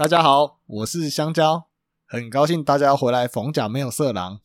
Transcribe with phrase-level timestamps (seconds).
[0.00, 1.66] 大家好，我是香蕉，
[2.06, 4.40] 很高兴大家回来逢甲没有色狼。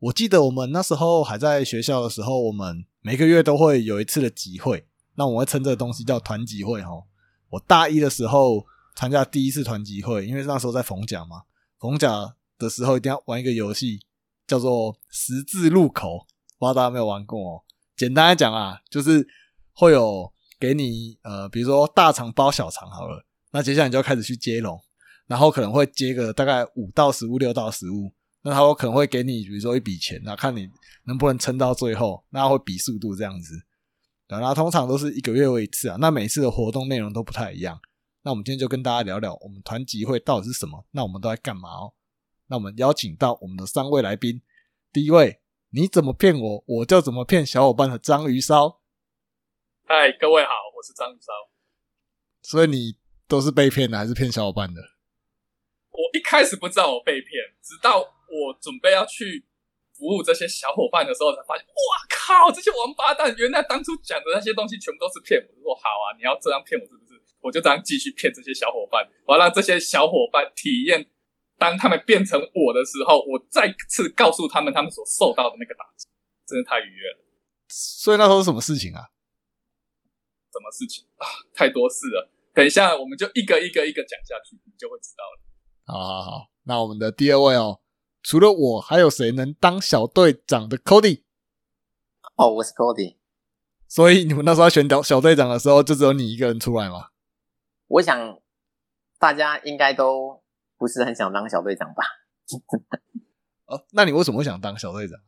[0.00, 6.90] 我记得我们那时候还在学校的时候，我们每个月都会有一次的集会，那我会称这个东西叫团集会哈。
[7.50, 8.66] 我大一的时候
[8.96, 11.42] 参加第一次团集会，因为那时候在逢甲嘛，
[11.78, 14.00] 逢甲的时候一定要玩一个游戏，
[14.44, 16.26] 叫做十字路口，
[16.58, 17.62] 不知道大家有没有玩过哦。
[17.96, 19.24] 简单来讲啊，就是
[19.72, 24.82] 会有给你呃，比如说大肠包小肠好了，那接下来你就开始去接龙，
[25.26, 28.12] 然后可能会接个大概五到十物、六到十物，
[28.42, 30.68] 那他可能会给你比如说一笔钱，那看你
[31.04, 33.54] 能不能撑到最后，那会比速度这样子。
[34.26, 37.78] 然后通常都是一个月为一次啊，那每次的活动内容都不太一样。
[38.22, 41.94] 那我们今天就跟大家聊聊我们团集会到底是什么，那我们都在干嘛哦？
[42.48, 44.42] 那我们邀请到我们的三位来宾，
[44.92, 45.40] 第一位。
[45.70, 48.80] 你怎么骗我，我就怎么骗小伙伴的章鱼烧。
[49.84, 51.32] 嗨，各位好，我是章鱼烧。
[52.40, 52.96] 所以你
[53.26, 54.80] 都是被骗的，还是骗小伙伴的？
[55.96, 59.44] 我一开始不知道我被骗，直到我准备要去
[59.96, 65.72] 服务这些小伙伴的时候，才发现，哇靠，这些王八蛋，原来当初讲的那些东西全部都是骗我。
[65.72, 67.20] 我说好啊，你要这样骗我是不是？
[67.40, 71.10] 我就这样继续骗这些小伙伴，我要让这些小伙伴体验。
[71.58, 76.06] 当他们变成我的时候，我再次告诉他们他们所受到的那个打击，
[76.46, 77.24] 真的太愉悦了。
[77.68, 79.08] 所以那时候是什么事情啊？
[80.52, 81.24] 什么事情啊？
[81.54, 82.30] 太多事了。
[82.52, 85.45] 等一下，我们就一个一个一个讲下去，你就会知道了。
[85.86, 87.80] 好好好，那我们的第二位哦，
[88.22, 91.22] 除了我，还有谁能当小队长的？Cody。
[92.36, 93.16] 哦，我是 Cody。
[93.88, 97.10] 所以你们那时候选小小队长的时候，就只有你一个人出来吗？
[97.86, 98.38] 我想
[99.18, 100.42] 大家应该都。
[100.78, 102.04] 不是很想当小队长吧？
[103.64, 105.18] 哦，那你为什么会想当小队长？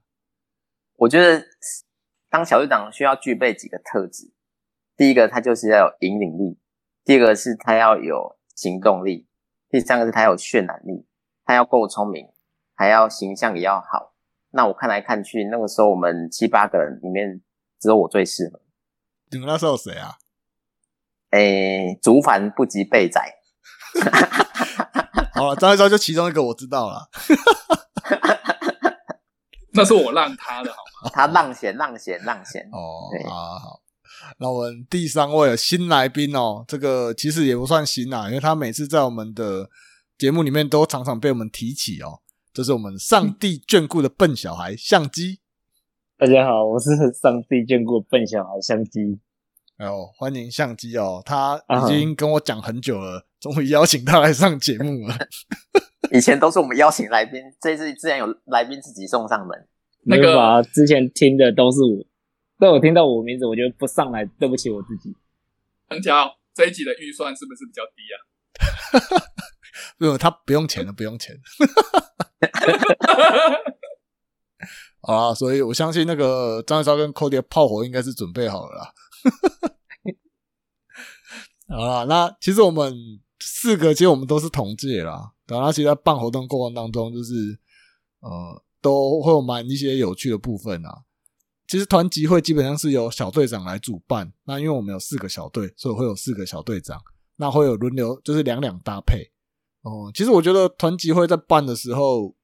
[0.96, 1.42] 我觉得
[2.28, 4.30] 当小队长需要具备几个特质。
[4.94, 6.58] 第一个，他就是要有引领力；
[7.02, 9.26] 第二个是他要有行动力；
[9.70, 11.06] 第三个是他有渲染力，
[11.44, 12.28] 他要够聪明，
[12.74, 14.14] 还要形象也要好。
[14.50, 17.42] 那我看来看去，那个时候我们七八个人里面，
[17.78, 18.60] 只有我最适合。
[19.30, 20.16] 你们那时候谁啊？
[21.32, 23.20] 诶，竹凡不及备仔。
[25.34, 27.10] 好了，张一昭就其中一个我知道了，
[29.74, 31.10] 那是我让他的好吗？
[31.12, 33.80] 他让贤让贤让贤哦，好好，
[34.38, 39.68] 那我们第三位新来宾哦，这个其实也不算新啊，因为他每次在我们的
[40.16, 42.20] 节目里面都常常被我们提起哦，
[42.52, 45.40] 这是我们上帝眷顾的笨小孩相机。
[46.16, 49.20] 大家好，我是上帝眷顾笨小孩相机。
[49.78, 53.24] 哦，欢迎相机哦，他已经跟我讲很久了。
[53.38, 55.16] 终于邀请他来上节目了。
[56.10, 59.68] 以前都是我们邀请来宾，这次自然有来宾自己送上门。
[60.04, 61.78] 那个之前听的都是
[62.58, 65.14] 我，都有听到我名字，我觉得不上来对不起我自己。
[65.88, 68.18] 藤条这一集的预算是不是比较低啊？
[69.98, 71.38] 没有，他不用钱的，不用钱。
[75.02, 78.92] 啊，所以我相信那个张一超跟 Cody 的炮火应该是准备好了。
[81.68, 83.20] 好了，那其实我们。
[83.40, 87.56] 四个其实我们都是同届啦，然后其实在办活动过程当中，就是
[88.18, 91.04] 呃都会有蛮一些有趣的部分啊。
[91.68, 97.00] 其实团集会基本上是由小队长来主办，那因为我们有四个小队，所以会有四个小队长，
[97.36, 99.30] 那会有轮流，就是两两搭配。
[99.82, 102.34] 哦，其实我觉得团集会在办的时候，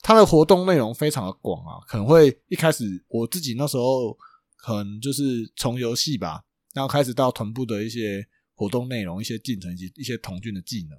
[0.00, 4.16] 它的活动内容非常的广啊，可能会一开始我自己那时候
[4.56, 5.22] 可能就是
[5.56, 8.26] 从游戏吧，然后开始到团部的一些。
[8.52, 10.98] 活动内容、一些进程以及一些童军的技能，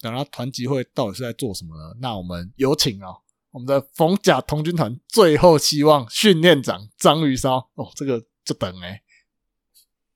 [0.00, 1.92] 等他团集会到底是在做什么呢？
[2.00, 3.08] 那我们有请啊，
[3.54, 9.00] 我们的冯甲童军团最后希望训练长张鱼烧哦，这个就等哎，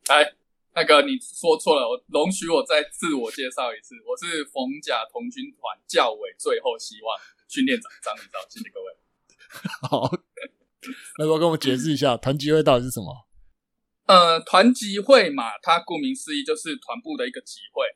[0.09, 0.32] 哎，
[0.75, 7.16] 那个你说错了，我容许我再自我介绍一次，我是冯甲童军团教委最后希望
[7.47, 8.97] 训练长张鱼烧，谢谢各位。
[9.89, 10.10] 好，
[11.18, 13.28] 那我跟我们解释一下团集会到底是什么？
[14.07, 17.86] 呃，团集会嘛，它顾名思义就是团部的一个集会。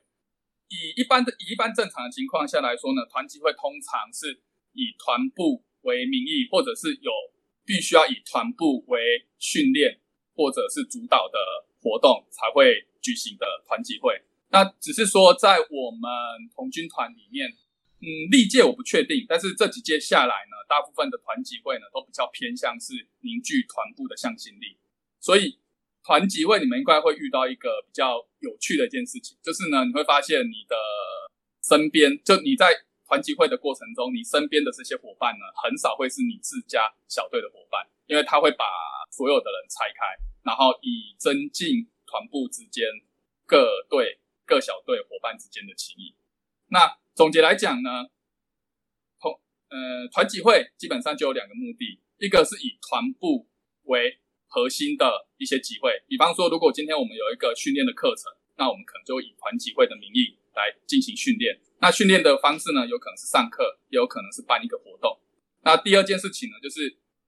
[0.69, 4.41] 以一般的、以一般正常的情况下来说呢，团集会通常是
[4.73, 7.11] 以团部为名义，或者是有
[7.65, 9.99] 必须要以团部为训练
[10.35, 11.39] 或者是主导的
[11.81, 14.21] 活动才会举行的团集会。
[14.49, 16.09] 那只是说在我们
[16.53, 17.49] 童军团里面，
[18.01, 24.77] 嗯，历届我不确定，但是这几届下来呢，大部分的团集会呢都比较偏向是凝聚团部的向心力，
[25.19, 25.59] 所以。
[26.05, 30.75] 团集会，你们应该会遇到一个比较有趣的一件事情，就是呢，你会发现你的
[31.63, 32.75] 身边，就你在
[33.13, 38.65] 团集会的过程中，你身边的这些伙伴呢，很少会是你自家小队的伙伴，因为他会把
[39.11, 42.83] 所有的人拆开，然后以增进团部之间
[43.45, 44.17] 各队
[44.47, 46.15] 各小队伙伴之间的情谊。
[46.69, 48.09] 那总结来讲呢，
[49.21, 49.39] 同
[49.69, 53.47] 呃团集会基本上就有两个目的，一个是以团部
[53.83, 54.17] 为
[54.47, 61.61] 核心的一些集会，比方说，如果今天我们有一个训练的课程，那我们可能就以团集会的名义来进行训练。
[61.83, 65.19] 那训练的方式呢，有可能是上课，也有可能是办一个活动。
[65.63, 66.79] 那第二件事情呢，就是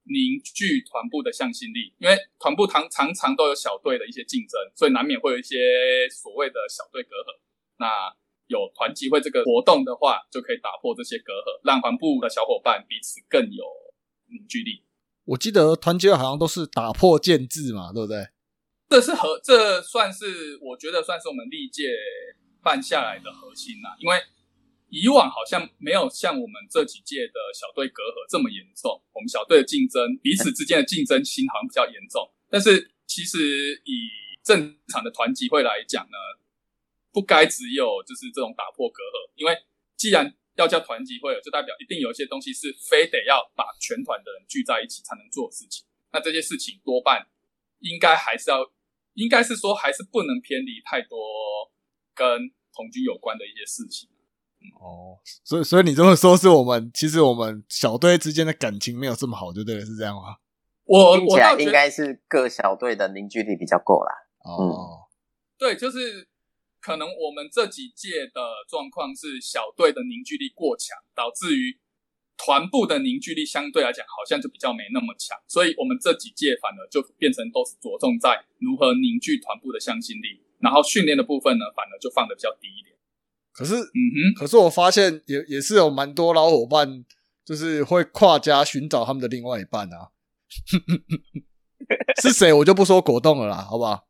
[0.04, 7.36] 凝聚团部的向心力，因为团部常常常都有小队的一些竞争，所以难免会有一些所谓的小队隔阂。
[7.76, 7.86] 那
[8.46, 13.64] 有团集会这个活动的话，就可以打破这些隔阂，让团部的小伙伴彼此更有
[14.32, 14.82] 凝聚力。
[15.26, 18.26] 我记得团结好像都是打破建制嘛，对不对？
[18.88, 21.90] 这是核，这算是我觉得算是我们历届
[22.62, 23.94] 办下来的核心啦。
[23.98, 24.16] 因为
[24.88, 32.30] 以往好像没有像我们这几届的小队隔阂这么严重，我们小队的竞争，彼此之间的竞争心好像比较严重。
[32.48, 34.08] 但是其实以
[34.44, 36.18] 正常的团集会来讲呢，
[37.12, 39.56] 不该只有就是这种打破隔阂，因为
[39.96, 45.84] 既然要叫团集会，就代表一定有一些东西是非得要把全团的人聚在一起才能做的事情。
[46.12, 47.26] 那这些事情多半
[47.80, 48.72] 应该还是要，
[49.14, 51.18] 应该是说还是不能偏离太多
[52.14, 54.08] 跟同居有关的一些事情。
[54.80, 60.36] 哦，所以所以你这么说，是我们其实我们小队之间的感情没有这么好，就对了，是这样吗？
[60.84, 64.12] 我听起来应该是各小队的凝聚力比较够啦。
[64.44, 65.08] 哦，
[65.58, 66.28] 对，就是
[66.80, 71.76] 可能我们这几届的状况是小队的凝聚力过强，导致于
[72.36, 82.95] 团部的凝聚力相对来讲好像就比较没那么强，所以我们这几届反而就变成都是着重在如何凝聚团部的向心力，然后训练的部分呢，反而就放的比较低一点。
[83.56, 87.04] 可是嗯哼，可是我发现也也是有蛮多老伙伴，
[87.44, 90.12] 就是会跨家寻找他们的另外一半啊。
[92.22, 94.06] 是谁我就不说果冻了啦，好不好？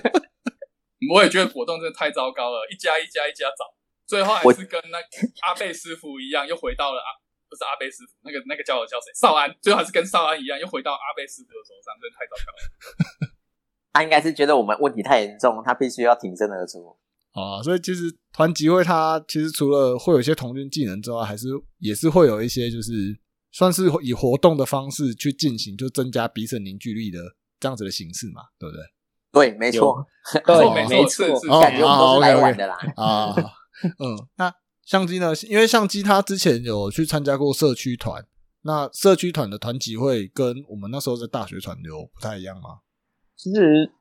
[1.12, 3.64] 我也觉得果冻真的太糟糕了，一家一家一家找，
[4.06, 4.98] 最后还是跟那
[5.46, 7.08] 阿贝师傅一样，又回到了阿
[7.48, 9.12] 不是阿贝师傅，那个那个叫我叫谁？
[9.14, 13.34] 少安，最后还是跟少安一样，又回到阿贝师傅的手上，真的太糟糕了。
[13.92, 16.96] 他应该是觉得我们问题太严重，他必须要挺身而出。
[17.34, 18.02] 啊，所以其实
[18.32, 21.48] 团集会它其实除了会有一些同军技能之外，还是
[21.78, 23.18] 也是会有一些就是
[23.52, 27.18] 算是以活动的方式去进行，就增加彼此凝聚力的
[27.58, 28.82] 这样子的形式嘛，对不对？
[29.32, 30.06] 对，没错，
[30.46, 31.26] 对没错，
[31.60, 32.76] 感觉我们都是来玩的啦。
[32.94, 33.34] 啊，
[33.98, 34.54] 嗯，那
[34.84, 35.32] 相机呢？
[35.48, 38.24] 因为相机它之前有去参加过社区团，
[38.62, 42.78] 那社区团的团集会跟我们那时候在大学团有不太一样吗？
[43.36, 43.92] 其实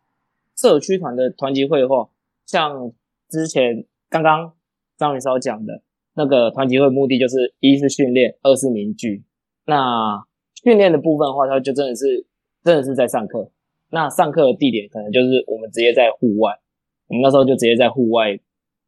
[0.55, 2.07] 社区团的团集会的话，
[2.45, 2.93] 像
[3.33, 4.53] 之前刚刚
[4.95, 5.81] 张宇稍讲的
[6.13, 9.23] 那个团集会，目的就是一是训练，二是凝聚。
[9.65, 10.23] 那
[10.63, 12.27] 训练的部分的话，它就真的是
[12.63, 13.49] 真的是在上课。
[13.89, 16.53] 那上课的地点可能就是我们直接在户外，
[17.07, 18.37] 我们那时候就直接在户外，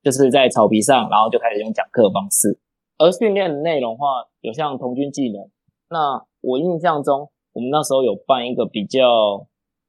[0.03, 2.59] 就是在草皮上，然后就开始用讲课的方式。
[2.99, 5.49] 而训练的内容的话，有像童军技能。
[5.89, 9.47] 那我印象中，我们那时候有办一个比较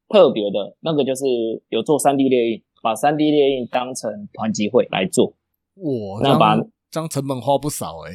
[0.09, 1.27] 特别的，那个就是
[1.69, 5.35] 有做三 D 列印，把三 D 列印当成团集会来做。
[5.75, 6.57] 哇，那把
[6.89, 8.13] 这成本花不少哎、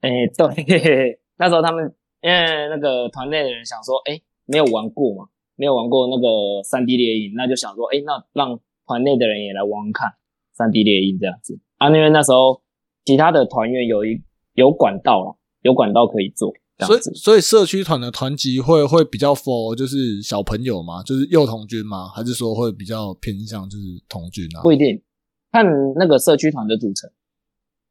[0.00, 10.14] 哎、对，那时候他们因为那个团内的人想说，哎、没有玩过嘛，没有玩过那个三 D 列印，那就想说，哎、那让团内的人也来玩玩看
[10.54, 11.88] 三 D 列印这样子啊。
[11.90, 12.62] 因为那时候
[13.04, 14.22] 其他的团员有一
[14.54, 17.00] 有管道了，有管道可以做这所以。
[17.14, 21.02] 所以社区团的团级会会比较 for 就是小朋友吗？
[21.02, 22.08] 就是幼童军吗？
[22.08, 24.62] 还是说会比较偏向就是童军啊？
[24.62, 25.02] 不一定，
[25.50, 25.64] 看
[25.96, 27.10] 那个社区团的组成。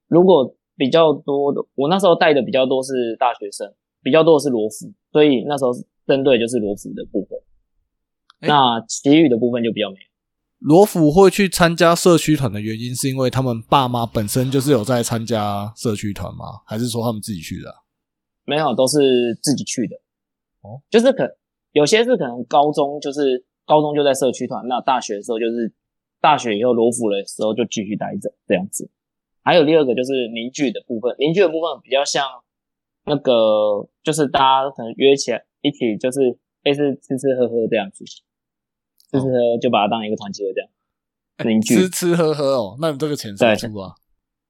[0.07, 3.71] 如果比较多的，我那时候带的比较多是大学生，
[4.01, 5.71] 比较多的是罗浮，所以那时候
[6.07, 7.38] 针对就是罗浮的部分。
[8.41, 10.01] 诶那其余的部分就比较没有。
[10.60, 16.62] 罗府会去参加社区团的原因，是因为他们爸妈本身就是有在参加社区团吗？
[16.65, 17.75] 还是说他们自己去的啊、
[18.45, 19.95] 没有，都是自己去的。
[20.62, 21.38] 哦，就是可
[21.71, 25.74] 有些是可能高中就是高中就在社区团，那大学的时候就是
[26.19, 28.89] 大学以后罗浮的时候就继续待着这样子。
[29.43, 32.25] 还有第二个就是凝聚的部分，凝聚的部分比较像
[33.05, 38.21] 那个，就是大家可能约起来一起，就是类似吃吃喝喝这样子，吃
[39.19, 40.69] 吃喝喝就把它当一个团集会这样
[41.50, 41.75] 凝聚。
[41.75, 43.95] 吃吃喝喝哦，那你这个钱谁出啊？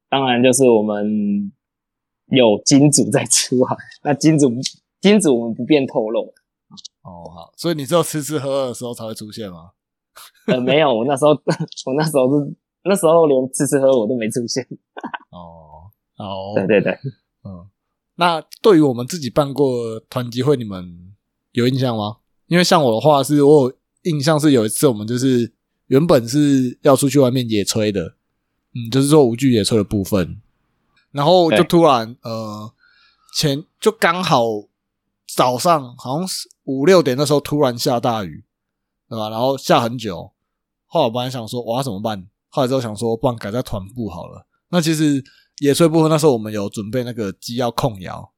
[0.09, 1.53] 当然就是我们
[2.31, 4.49] 有金主在出啊，那金主
[4.99, 6.33] 金主我们不便透露。
[7.03, 9.71] 哦，好，所以你只有吃吃喝喝的时候才会出现吗？
[10.47, 11.31] 呃，没有，我那时候
[11.85, 14.65] 我那时候是那时候连吃吃喝我都没出现。
[15.29, 16.93] 哦，哦，对对对，
[17.43, 17.67] 嗯，
[18.15, 21.13] 那对于我们自己办过团集会，你们
[21.51, 22.17] 有印象吗？
[22.47, 25.51] 因为像我的话，是我有印象是有一次我们就是
[25.87, 28.15] 原本是要出去外面野炊的，
[28.73, 30.41] 嗯，就是做无惧野炊的部分。
[31.11, 32.73] 然后就突然呃，
[33.35, 34.43] 前就刚好
[35.27, 38.43] 早上好像是五六点那时候突然下大雨，
[39.09, 39.29] 对吧？
[39.29, 40.31] 然后下很久。
[40.85, 44.45] 后来我本来想说我要怎么办，后来之后想说，不然改在团部好了。
[44.69, 45.23] 那其实
[45.59, 48.31] 野炊部分那时候我们有准备那个鸡要控窑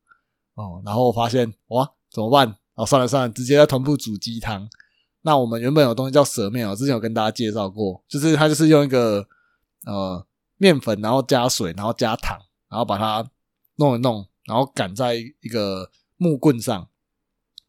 [0.55, 2.55] 哦，然后我发现哇怎么办？
[2.75, 4.67] 哦，算了算了，直接在团部煮鸡汤。
[5.21, 9.25] 那我们原本有东西叫蛇面哦，之前有跟大家介绍过，就是它就是用一个
[9.85, 10.25] 呃
[10.57, 12.37] 面粉，然后加水，然后加糖，
[12.73, 13.23] 然后把它
[13.75, 16.87] 弄一弄，然后赶在一个木棍上，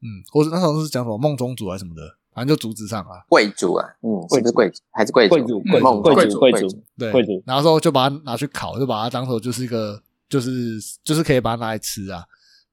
[0.01, 2.01] 嗯，或者那时候是讲什么梦中竹还是什么的，
[2.33, 5.47] 反正就竹子上啊，贵族啊，嗯，是不是贵族还是贵族贵族？
[5.47, 12.25] 族贵族贵族贵贵族，对，贵族然后之后就把它拿去烤，就把它当做就是一个就是就是可以把它拿来吃啊，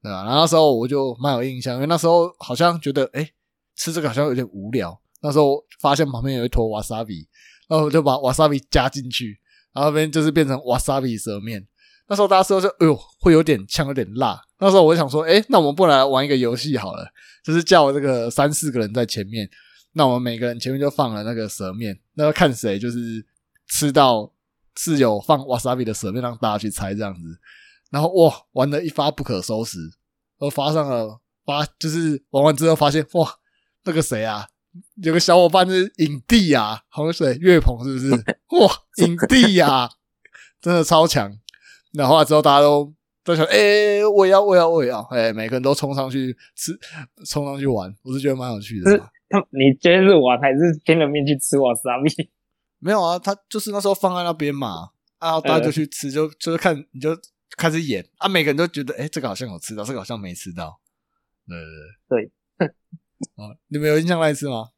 [0.01, 0.23] 对吧？
[0.23, 3.33] 然后那时候我就蛮有印象，因为那时候好像觉得哎、诶
[3.75, 7.27] 吃这个好像有点无聊，那时候发现旁边有一坨 wasabi，
[7.67, 9.37] 然后我就把 wasabi 加进去，
[9.73, 11.67] 然后那边就是变成 wasabi 蛇面。
[12.11, 14.37] 那时候大家说就哎呦会有点呛，有点辣。
[14.59, 17.09] 那时候我想说，哎、那我们不来玩一个游戏好了，
[17.41, 19.49] 就是叫这个三四个人在前面，
[19.93, 23.25] 那我们每个人前面就放了那个蛇面，那要看谁就是
[23.69, 24.29] 吃到
[24.75, 27.21] 是有放 wasabi 的蛇面，让大家去猜这样子。
[27.89, 29.77] 然后哇，玩的一发不可收拾，
[30.39, 33.35] 我发上了发，就是玩完之后发现哇，
[33.85, 34.49] 那个谁啊，
[35.01, 38.11] 有个小伙伴是影帝啊，洪水岳鹏是不是？
[38.11, 39.89] 哇，影帝呀、
[40.61, 41.37] 真的超强。
[41.93, 42.93] 然后之后大家都
[43.23, 46.77] 都想，哎、我也要，我也要，我也要，哎、每个人都冲上去吃，
[47.25, 48.97] 冲上去玩，我是觉得蛮有趣的。
[49.29, 52.29] 他你觉得是玩还是拼了命去吃瓦萨比？
[52.79, 57.15] 没有啊，他就是那时候放在那边嘛，啊，大家就去吃，就就是看你就
[57.55, 60.79] 开始演啊，每个人都觉得，哎、这个好像有吃到，这个好像没吃到，
[61.47, 61.57] 对
[62.09, 62.67] 对对，
[63.35, 64.69] 哦，你们有印象那一次吗？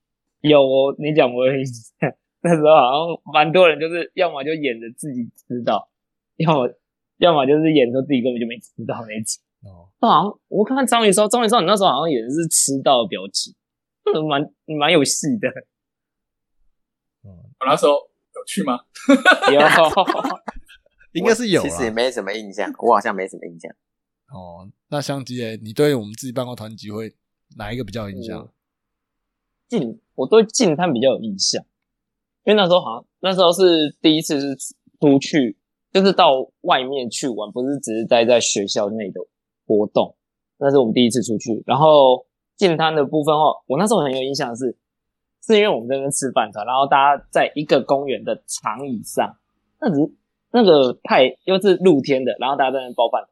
[0.41, 5.89] 有哦，你讲我有印象， 那时候好像蛮多人就是要么就演着自己吃到，
[6.35, 6.67] 要么
[7.17, 9.39] 要么就是演说自己根本就没吃到那一次。
[9.61, 13.53] 哦，那好像我看看张宇说，张宇说你那时候好像也是吃到的表情，
[14.13, 14.41] 嗯蛮
[14.77, 15.47] 蛮有戏的。
[17.23, 18.79] 我那时候有去吗？
[19.53, 19.61] 有，
[21.13, 21.61] 应该是有。
[21.61, 23.71] 其实也没什么印象，我好像没什么印象。
[24.27, 27.15] 哦，那相机诶，你对我们自己办过团集会
[27.55, 28.51] 哪一个比较有印象？
[29.69, 31.63] 近，我对静滩比较有印象，
[32.43, 34.55] 因为那时候好像那时候是第一次是
[34.99, 35.55] 出去，
[35.93, 39.21] 就是到外面去玩，不是只是待在学校内的
[39.67, 40.15] 活动，
[40.57, 41.63] 那是我们第一次出去。
[41.67, 42.25] 然后
[42.57, 44.75] 进摊的部分哦，我那时候很有印象是，
[45.45, 49.37] 是因为我们在那边吃饭团，然后大家在一个公园的长椅上，
[49.79, 50.11] 那只
[50.51, 53.23] 那个太又是露天的，然后大家在那包饭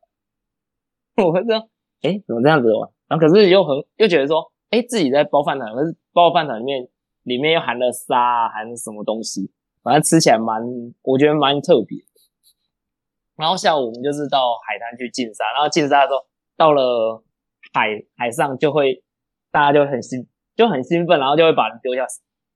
[1.16, 1.56] 团， 我会说，
[2.04, 2.88] 哎，怎么这样子玩？
[3.08, 6.88] 然后可是又很又觉得说，哎，自己在包饭团，可是包饭团里面
[7.24, 9.50] 里面又含了沙，含什么东西，
[9.82, 10.62] 反正吃起来蛮，
[11.02, 11.98] 我觉得蛮特别。
[13.42, 16.24] 然后下午我们就是到海滩去进沙，然后进沙的时候
[16.56, 17.24] 到了
[17.74, 19.04] 海海上就会
[19.52, 22.06] 大家就很兴就很兴奋，然后就会把人丢下，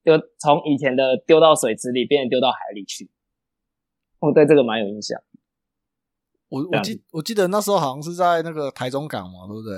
[0.04, 3.10] 就从以前的丢到水池里变成丢到海里去。
[4.20, 5.20] 我对这个蛮有印象。
[6.50, 9.78] 我我记我记得那时候好像是在那个台中港嘛，对不对？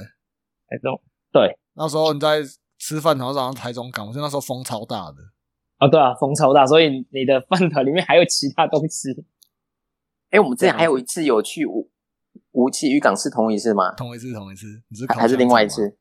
[0.67, 2.41] 台中对那时候你在
[2.77, 5.15] 吃饭，然后上台中港，我记得那时候风超大的。
[5.77, 9.09] 啊，对啊，风超大，所以你的饭团里面还有其他东西。
[10.29, 11.89] 哎，我们之前还有一次有去无
[12.51, 13.93] 无锡渔港是同一次吗？
[13.95, 15.97] 同一次，同一次，你是还还是另外一次？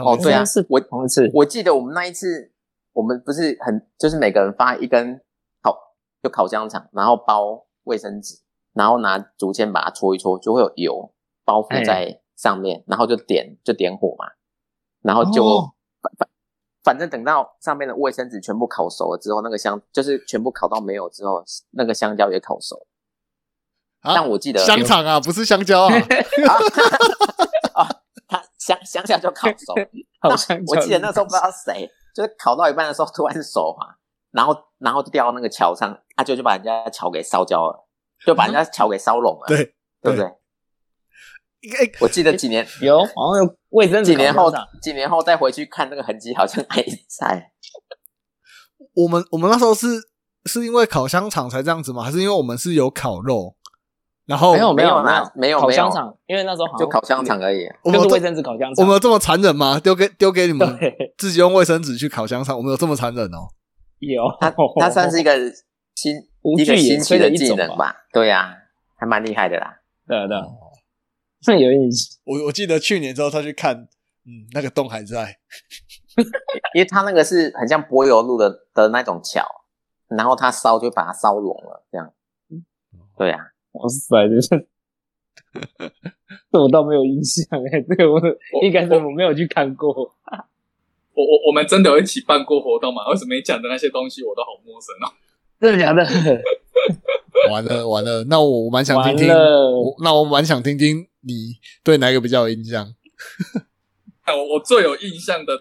[0.00, 2.52] 哦对啊是我同一次，我记得我们那一次，
[2.92, 5.20] 我们不是很就是每个人发一根
[5.62, 5.76] 烤
[6.22, 8.40] 就烤香肠，然后包卫生纸，
[8.72, 11.12] 然后拿竹签把它搓一搓，就会有油
[11.44, 14.26] 包覆在上面，然后就点就点火嘛，
[15.02, 16.28] 然后就、哦反反
[16.84, 22.86] 反正等到上面的卫生纸全部烤熟了之后，那个香就是全部烤到没有之后，那个香蕉也烤熟。
[24.04, 25.92] 啊但我记得香肠啊，不是香蕉啊。
[27.74, 27.88] 啊，
[28.28, 29.74] 他 香香蕉就烤熟，
[30.20, 33.96] 好像我记得那时候不知道谁，就是烤到一半的时候突然手滑，
[34.30, 37.88] 然后然后就掉到那个桥上，他就就把人家桥给烧焦了，
[38.24, 40.30] 就把人家桥给烧拢了，对，对不对？
[41.62, 47.52] 应该我记得几年有好像有卫生纸几年后几年后再回去看那个痕迹，好像还在。
[48.92, 49.86] 我们我们那时候是
[50.44, 52.02] 是因为烤香肠才这样子吗？
[52.04, 53.56] 还是因为我们是有烤肉？
[54.26, 57.66] 然后没有有没有啦没有没有烤香肠，因为那时候好像就烤香肠而已。
[57.82, 58.82] 我们卫生纸烤香肠。
[58.82, 59.78] 我们有这么残忍吗？
[59.78, 60.78] 丢给丢给你们
[61.18, 63.48] 自己用卫生纸去烤香肠，我们有这么残忍哦？
[63.98, 65.36] 有，它它算是一个
[65.94, 67.30] 新 无一个新奇的。
[67.30, 67.94] 技能吧？
[68.12, 68.54] 对呀、
[68.96, 69.80] 还蛮厉害的啦。
[70.06, 70.44] 对啊对啊，
[71.42, 72.18] 这 有意思。
[72.24, 75.36] 我我记得去年之后他去看，嗯，那个洞还在。
[76.74, 79.44] 因为他那个是很像柏油路的的那种桥，
[80.08, 82.12] 然后他烧就把它烧融了，这样。
[83.16, 83.40] 对啊，
[83.74, 84.66] 哇塞，这是，
[86.50, 88.20] 这我倒没有印象哎，这个我
[88.62, 89.92] 应该是我没有去看过。
[91.14, 93.08] 我我我们真的有一起办过活动吗？
[93.10, 95.12] 为什么你讲的那些东西我都好陌生哦？
[95.60, 96.04] 真的假的？
[97.50, 102.94] 完了完了，那我蛮想听听，我那我蛮想听听你对哪个比较有印象？
[104.22, 105.52] 哎，我我最有印象的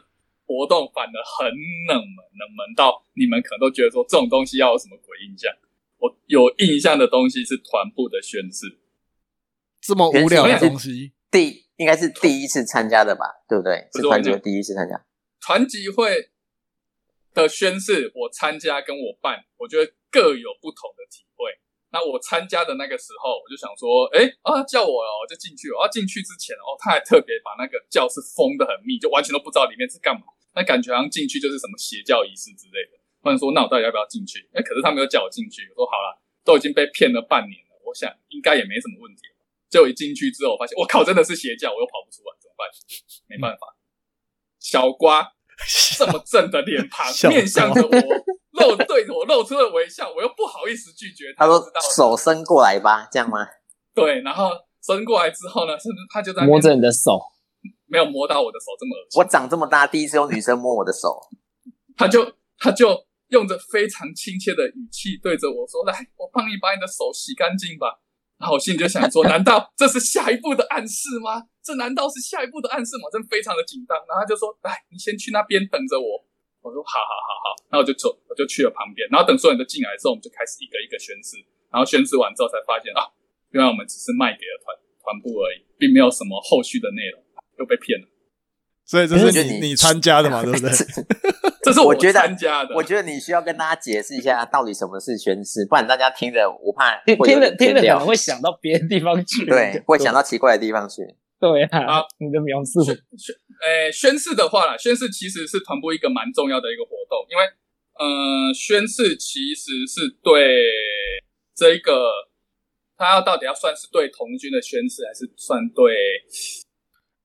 [0.45, 1.47] 活动反而很
[1.89, 5.51] 冷门，冷门到你们可能都觉得说这种东西要有什么鬼印象。
[6.03, 8.77] 我有印象的东西是团部的宣誓，
[9.79, 13.87] 这么无聊的东西，第应该是第一次参加的吧，对不对？
[13.89, 14.99] 不是团结第一次参加。
[15.39, 16.31] 团集会
[17.33, 21.55] 的宣誓，我参加跟我办，我觉得各有不同的体会。
[21.95, 25.87] 那我参加的那个时候，我就想说，哎啊，叫我哦，我就进去哦。
[25.87, 30.27] 啊，进去之前哦，他还特别把那个教室封的很密，就完全都不知道里面是干嘛。
[30.51, 32.99] 那感觉好像进去就是什么邪教仪式之类的。
[33.23, 34.47] 或者说，那我到底要不要进去？
[34.53, 35.63] 哎，可是他没有叫我进去。
[35.71, 39.21] 我说好了，都已经被骗了半年了，我想应该也没什么问题。
[39.69, 42.67] 结果一进去之后，我发现我靠，真的是邪教，我又跑不出来，怎么办？
[43.25, 43.73] 没办法，
[44.59, 45.31] 小瓜
[45.97, 53.47] 这么正的脸庞面向着我，露对着我露出了微笑，我又不好意思拒绝他说知道手伸过来吧，这样吗？
[53.95, 54.51] 对，然后
[54.85, 57.19] 伸过来之后呢，甚至他就在摸着你的手，
[57.85, 61.19] 没有摸到我的手这么恶心，我长这么大第一次有女生摸我的手，
[61.95, 67.99] 他就他就用着非常亲切的语气对着我说：“来，我帮你把你的手洗干净吧。”
[68.37, 71.49] 然后我心里就想说：“难道这是下一步的暗示吗？
[71.65, 73.97] 这难道是下一步的暗示吗？”真非常的紧张。
[74.05, 76.21] 然后他就说：“来，你先去那边等着我。”
[76.61, 79.09] 我说：“好好好好。”然后我就走，我就去了旁边。
[79.09, 81.41] 然后等所有人都进来之后，我们就开始一个一个宣誓。
[81.73, 83.09] 然后宣誓完之后，才发现啊，
[83.49, 84.69] 原来我们只是卖给了团
[85.01, 87.17] 团部而已，并没有什么后续的内容，
[87.57, 88.05] 又被骗了。
[88.85, 90.69] 所以这是你你你参加的嘛，对不对？
[91.63, 101.01] 这是我觉得参加的，我觉得你需要跟大家解释一下到底什么是宣誓，不然大家听着我怕听听着听着可能会想到别的地方去，对， 会想到奇怪的地方去。
[101.39, 107.43] 对啊好，你的描述，宣宣呃宣誓的话啦，宣誓其实是团部一个蛮重要的一个活动，因为
[107.99, 110.59] 呃宣誓其实是对
[111.55, 112.09] 这一个
[112.97, 115.95] 他要到底要算是对童军的宣誓，还是算对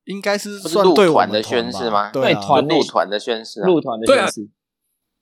[0.09, 4.49] 应该是入算对团的宣誓吗对入团的宣誓啊，入团的宣誓，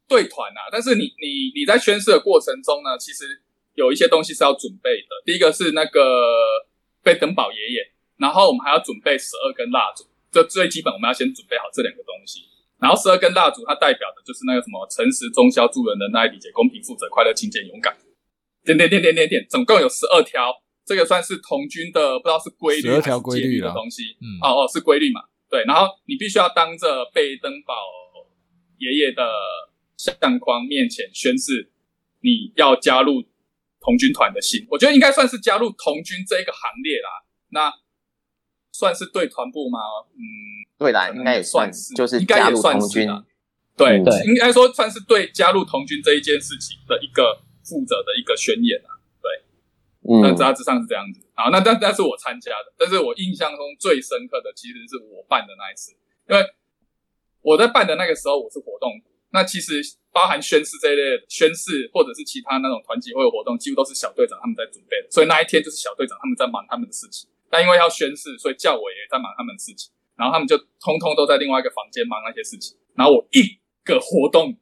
[0.06, 0.70] 对团啊？
[0.70, 3.42] 但是你你你在宣誓的过程中呢，其实
[3.74, 5.10] 有一些东西是要准备的。
[5.26, 6.22] 第一个是那个
[7.02, 7.82] 贝登堡爷爷，
[8.16, 12.46] 然后我们还要准备十二根蜡烛，这最基本我们要先准备好这两个东西。
[12.78, 17.96] 然后十二根蜡烛，它代表的就是那个什么诚实、忠孝、助人、仁爱、礼节、公平、负责、快乐、勤俭、勇敢，
[18.64, 20.62] 点点点点点点，总共有十二条。
[20.86, 24.16] 这个算是童军的，不知道是规律12还是条规律啦戒律的东西。
[24.20, 25.20] 嗯哦哦，是规律嘛？
[25.50, 25.64] 对。
[25.64, 27.74] 然后你必须要当着贝登堡
[28.78, 29.28] 爷爷的
[29.96, 31.72] 相框面前宣誓，
[32.20, 33.20] 你要加入
[33.80, 34.64] 童军团的心。
[34.70, 37.08] 我觉得应该算是加入童军这一个行列啦。
[37.50, 37.72] 那
[38.72, 39.80] 算是对团部吗？
[40.14, 40.22] 嗯，
[40.78, 43.24] 对啦，应该也算是，就是应该加入也算童军，是啦。
[43.76, 48.95] 对嗯对应该说算是对加入童军这一件事情的一个负责的一个宣言啊。
[50.22, 51.20] 那杂志上是这样子。
[51.34, 55.92] 好，那但但是我参加的，但是我印象中最深刻的其实是我办的那一次，
[56.28, 56.42] 因为
[57.42, 58.90] 我在办的那个时候我是活动，
[59.30, 67.28] 那其实包含宣誓这一类的宣誓，或者是其他那种团体会的活动，几乎都是小队长他们在准备的，所以那一天就是小队长他们在忙他们的事情。
[67.50, 74.56] 但因为要宣誓，所以教委也在忙他们的事情，然后他们就通通都在另外一个房间忙那些事情，然后我一个活动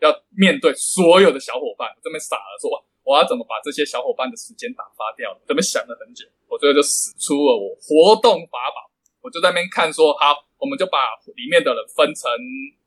[0.00, 2.82] 要面对所有的小伙伴，我这边傻了说哇。
[3.06, 5.30] 我要怎么把这些小伙伴的时间打发掉？
[5.46, 8.90] 怎么想了很久，我最后就使出了我活动法宝，
[9.22, 12.28] 我就在那边看说，好，我们就把里面的人分成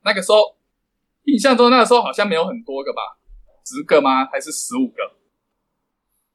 [0.04, 0.60] 那个时候，
[1.24, 3.16] 印象中那个时候好像没有很多个吧，
[3.64, 4.26] 十个吗？
[4.26, 5.16] 还是十五个？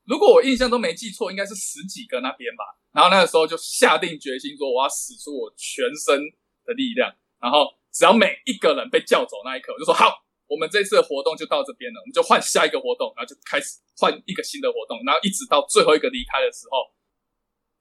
[0.06, 2.66] 如果我印象中没记错，应该是十几个那边吧。
[2.92, 6.18] 然后那个时候就下定决心说，我要使出我全身
[6.66, 10.25] 的力量，然后只要每一个人被叫走那一刻，我就说好。
[10.48, 16.94] 我们这次的活动就到这边了，我们就换下一个活动，然后就开始换一个新的活动，然后一直到最后一个离开的时候，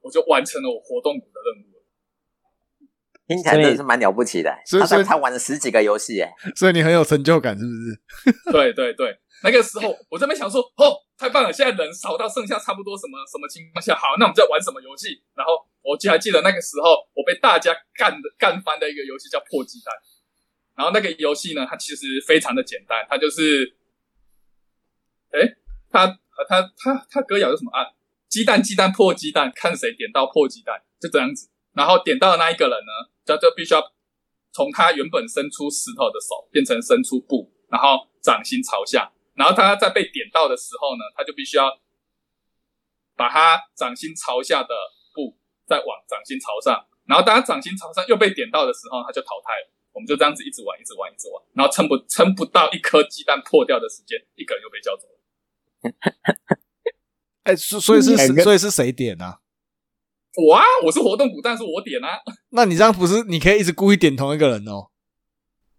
[0.01, 1.83] 我就完成了我活动股的任务了。
[3.27, 4.53] 听起来真的是蛮了不起的。
[4.65, 7.97] 所以所以他玩了十几个游戏，哎，所以你很有成就感，是不是？
[8.53, 15.21] 对对对，那个时候我这边想说，哦，太棒了，现在人少到剩下差不多什么什么情况下，好，那我们在玩什么游戏？
[15.33, 19.93] 然后我记还记得那个时候，我被大家干的干翻的一个游戏叫破鸡蛋。
[20.75, 23.75] 然后那个游戏呢，它其实非常的简单，它就是，
[25.31, 25.55] 哎，
[25.89, 26.07] 它
[26.47, 27.95] 它它它歌谣有什么啊？
[28.27, 31.49] 鸡蛋鸡蛋破鸡蛋，看谁点到破鸡蛋，就这样子。
[31.73, 32.91] 然后点到的那一个人呢，
[33.25, 33.81] 就就必须要
[34.51, 39.11] 从他原本伸出石头的手变成伸出布，然后掌心朝下。
[39.35, 41.69] 然后他在被点到的时候呢，他就必须要
[43.15, 44.75] 把他掌心朝下的
[45.13, 49.71] 布再往掌心朝上，然后当他掌心朝上又被点到的时候，他就淘汰了。
[49.95, 55.15] 我们就这样子一直玩，一直玩，一直玩，然后撑不撑不到一颗鸡蛋破掉的时间，一个人又被叫走了。
[57.47, 59.39] 哎，所所以是所以是谁点啊？
[60.35, 62.19] 我啊，我是活动股，但是我点啊。
[62.51, 64.91] 那你这样不是你可以一直故意点同一个人哦？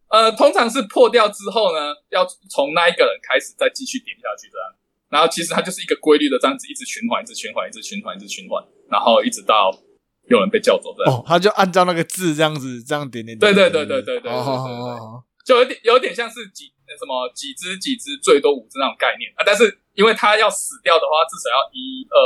[0.09, 4.75] 呃，通常是破掉之后呢，要从那一个人开始再继续点下去这样。
[5.09, 9.71] 然后其实它就是一个规律的这样子，一直循环，一直循环，一直循环，一直循环，然后一直到
[10.29, 11.11] 有人被叫走的。
[11.11, 13.55] 哦，他就按照那个字这样子这样点点点。
[13.55, 22.17] 对对对对对对对哦就有点有点像是几什么几只几只最多五只那种概念啊，但是因为他要死掉的话，至少要一二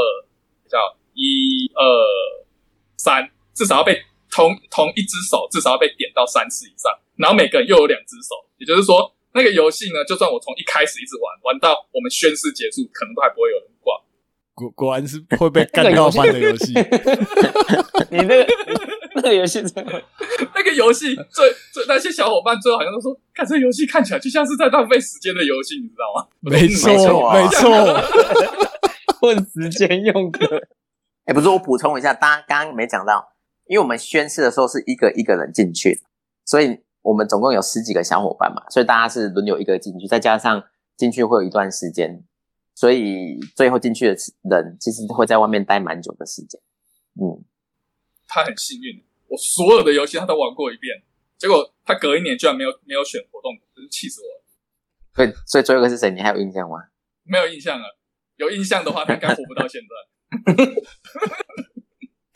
[0.69, 0.79] 叫
[1.13, 1.85] 一二
[2.97, 14.01] 三，至少要被同同一只手至少要被点到三次以上，然后每个人又有两只手，也就是说那个游戏呢，就算我从一开始一直玩玩到我们宣誓结束，可能都还不会有人挂。
[14.61, 16.73] 果果然是会被干掉翻的游戏。
[18.11, 18.47] 你那个
[19.17, 20.03] 那个游戏真的，
[20.55, 26.27] 那个游戏最最那些小伙伴最后好像都说，看这个游戏看起来就像是在浪费时间的游戏，你知道吗？
[26.41, 27.61] 没错，没错啊没错。
[29.21, 30.69] 混时间用的。
[31.27, 33.33] 哎，不是，我补充一下，大家刚刚没讲到，
[33.67, 36.01] 因为我们宣誓的时候是一个一个人进去，
[36.45, 40.65] 所以我们总共有十几个小伙伴嘛，所以大家是轮流一个进去，再加上
[40.97, 42.25] 进去会有一段时间，
[42.81, 44.17] 所以最后进去的
[44.49, 46.59] 人其实会在外面待蛮久的时间。
[47.21, 47.45] 嗯，
[48.27, 51.03] 他很幸运，我所有的游戏他都玩过一遍，
[51.37, 54.43] 结果他隔一年居然没有没有选活动，真是气死我了。
[55.15, 56.11] 所以所以最后一个是谁？
[56.11, 56.79] 你还有印象吗？
[57.25, 57.85] 没有印象了，
[58.37, 60.65] 有印象的话，他应该活不到现在。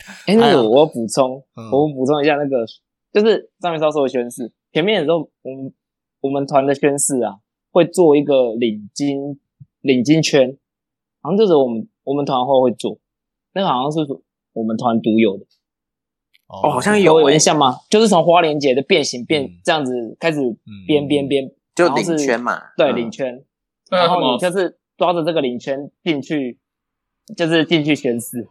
[0.27, 2.67] 哎，那我补充，嗯我补充一下，那个
[3.11, 5.73] 就是上面稍说的宣誓，前面的时候，我们
[6.21, 9.39] 我们团的宣誓啊，会做一个领巾
[9.85, 10.57] 领巾圈，
[11.21, 12.99] 好像就是我们我们团后会做，
[13.53, 14.01] 那个好像是
[14.55, 15.45] 我们团独有的，
[16.47, 17.77] 哦，好像有有印象吗？
[17.91, 19.51] 就是从花莲节的变形变嗯。
[19.63, 20.41] 这样子开始
[20.87, 22.97] 编编编，就是领圈嘛，对，嗯。
[22.97, 23.45] 领圈，
[23.91, 26.59] 然后你就是抓着这个领圈进去，
[27.37, 28.49] 就是进去宣誓。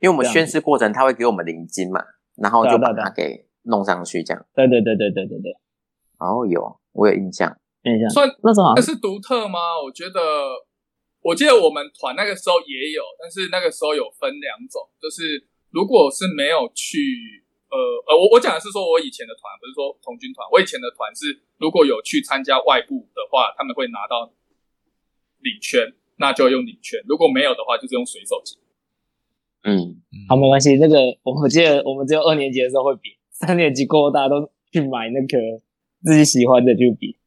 [0.00, 2.04] 因为我们宣誓过程他会给我们领巾嘛，
[2.34, 4.44] 然后就把它给弄上去，这样。
[4.52, 5.52] 对对对对对对对，
[6.18, 7.56] 哦，有，我有印象。
[7.88, 9.58] 印象算那时候好像那是独特吗？
[9.82, 10.20] 我觉得，
[11.22, 16.98] 我记得我们团那个时候也有，但是那个时候有分两种，就是如果是没有去，
[17.68, 17.76] 呃
[18.08, 24.32] 呃，我我讲的是说我以前的团，不是说童军团，我以前的团是如果有去参加外部的话，他们会拿到
[25.40, 28.56] 礼券，那就用礼券；如果没有的话，就是用水手机。
[29.64, 30.76] 嗯，好没关系。
[30.76, 35.38] 那个我我记得我们只有二年级的时候会比，三年级过后大家都去买那个
[36.04, 37.18] 自己喜欢的就比。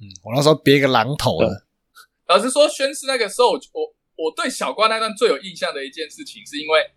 [0.00, 1.66] 嗯，我那时候别一个榔头的，
[2.28, 3.82] 老实说，宣誓那个时候，我
[4.14, 6.90] 我对小关那段最有印象的一件事情，是因为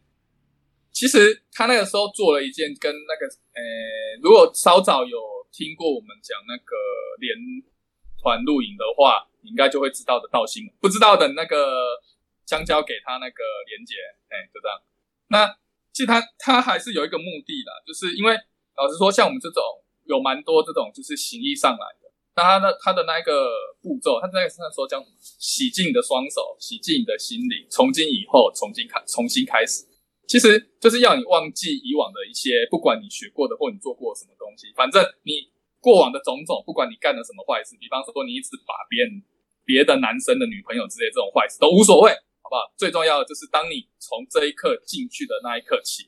[0.92, 3.26] 其实他那个时候做了一件跟那个，
[3.58, 5.18] 呃，如果稍早有
[5.52, 6.76] 听过我们讲那个
[7.18, 7.34] 连
[8.22, 10.70] 团录影的话，你应该就会知道的道心。
[10.80, 11.98] 不知道的那个
[12.46, 13.96] 香蕉给他那个连接，
[14.30, 14.78] 哎，就这样。
[15.30, 15.48] 那
[15.92, 18.36] 其实他他还是有一个目的的，就是因为
[18.78, 19.64] 老实说，像我们这种
[20.06, 22.01] 有蛮多这种就是行医上来。
[22.36, 23.50] 那他的他的那一个
[23.82, 25.12] 步骤，他那个那时候叫什么？
[25.20, 29.84] 洗净你的双手，洗净你的心灵，从今以后重新开，重新开始。
[30.28, 35.52] 其实就是要你忘记以往的一些，不管你学过的或你做过什么东西，反正你
[35.84, 39.22] 过往的种种，不管你干了什么坏事，比方说你一直把别人
[39.66, 42.72] 别的男生的女朋友之类这种坏事都无所谓，好不好？
[42.78, 46.08] 最重要的就是当你从这一刻进去的那一刻起，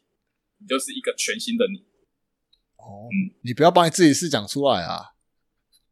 [0.61, 1.83] 你就是一个全新的你。
[2.79, 5.12] 哦嗯，你不要把你自己事讲出来啊。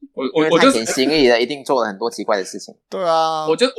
[0.13, 2.75] 我我我就是前行李的一定做了很多奇怪的事情。
[2.89, 3.73] 对啊，我就我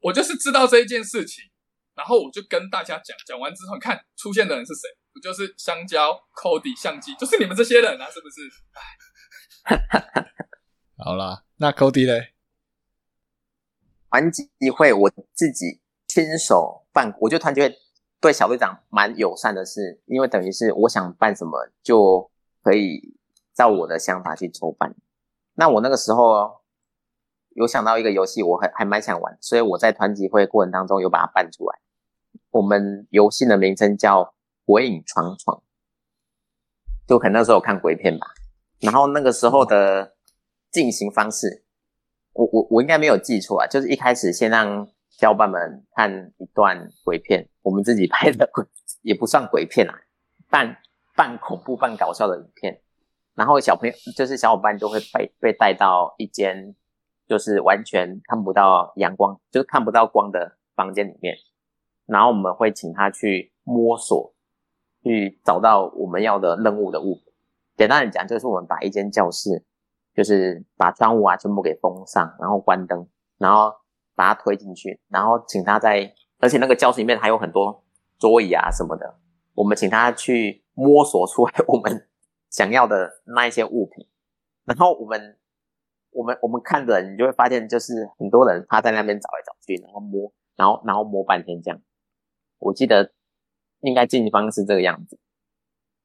[0.00, 1.44] 我就是知道这一件事情，
[1.94, 4.88] 然后我就跟大家讲，讲完之后，你看出现的人是谁？
[5.12, 8.50] 不就是香蕉、Cody、相机，就是你们这些人啊，是不是？
[10.98, 12.32] 好啦，那 Cody 嘞？
[14.10, 17.78] 团级会我自己亲手办，我觉得团结会
[18.20, 22.30] 对小队长蛮友善的是，因为等于是我想办什么就
[22.62, 23.16] 可以
[23.54, 24.94] 照我的想法去筹办。
[25.54, 26.62] 那我那个时候
[27.50, 31.78] 有想到一个游戏，我还还蛮想玩，所以我在团集会过程当中有把它办出来。
[32.50, 34.24] 我们游戏的名称叫
[34.64, 35.56] 《鬼影闯闯》，
[37.08, 38.26] 就可能那时候看鬼片吧。
[38.80, 40.14] 然后那个时候的
[40.70, 41.64] 进行方式，
[42.32, 48.64] 我我我应该没有记错啊，就是一开始先让小伙伴们看一段鬼片，我们自己拍的鬼
[49.02, 49.94] 也不算鬼片啊，
[50.50, 50.76] 半
[51.16, 52.80] 半恐怖半搞笑的影片。
[53.34, 56.74] 然后小朋友就是小伙伴就会被被带到一间
[57.26, 61.36] 就是完全看不到阳光，就是看不到光的房间里面，
[62.06, 64.34] 然后我们会请他去摸索，
[65.02, 67.20] 去找到我们要的任务的物。
[67.76, 69.64] 简单的讲，就是我们把一间教室，
[70.14, 73.72] 就是把窗户啊全部给封上，然后关灯，然后
[74.14, 77.82] 把它推进去，然后请他在，而且那个教室里面还有很多
[78.18, 79.16] 桌椅啊什么的，
[79.54, 82.06] 我们请他去摸索出来我们
[82.54, 84.06] 想要的那一些物品，
[84.64, 85.38] 然后我们。
[86.16, 91.80] 我们我们看着，你就会发现，就是很多人趴在那边找来找去，然后摸，然后然后摸半天这样。
[92.60, 93.12] 我记得
[93.80, 95.18] 应该进方是这个样子。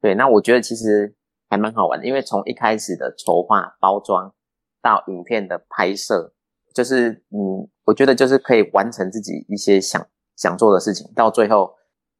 [0.02, 1.16] 对，那我觉得其实
[1.48, 4.34] 还蛮好玩的，因为从一开始的筹划、包装
[4.82, 6.34] 到影片的拍摄，
[6.74, 10.04] 就是嗯，我觉得就是可以完成自己一些想
[10.36, 11.76] 想做的事情，到最后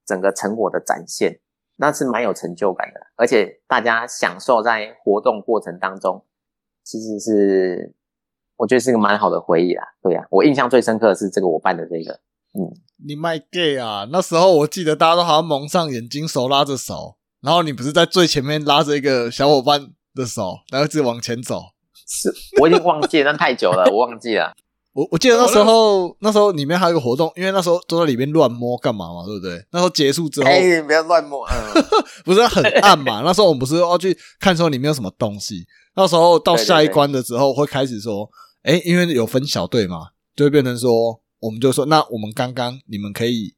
[0.06, 1.40] 整个成果的展现，
[1.82, 6.26] 那是蛮有成就感的，而且大家享受在活动过程当中。
[6.84, 7.96] 其实是，
[8.58, 9.84] 我觉得是个蛮好的回忆啦。
[10.02, 12.20] 对呀，我印象最深刻的是这个我办的这个，
[12.54, 12.68] 嗯，
[13.08, 14.10] 你卖 gay 啊？
[14.12, 19.80] 那时候我记得大家都好像蒙上眼睛，手拉着手，然后你不是在最前面拉着一个小伙伴
[20.14, 21.62] 的手，然后一直往前走。
[21.94, 24.54] 是，我已经忘记了，那太久了，我忘记了。
[25.00, 29.66] 我我记得那时候，那时候里面还有一个活动，因为那时候都在里面乱摸干嘛嘛，对不对？
[29.72, 31.48] 那时候结束之后，哎，不要乱摸，
[32.26, 33.22] 不是很暗嘛？
[33.24, 35.66] 那时候我们不是要去看说里面有什么东西。
[35.96, 38.30] 那时候到下一关的时候，会开始说，
[38.64, 43.54] 哎，因为有分小队嘛，就会变成说，我们就说，那我们刚刚你们可以，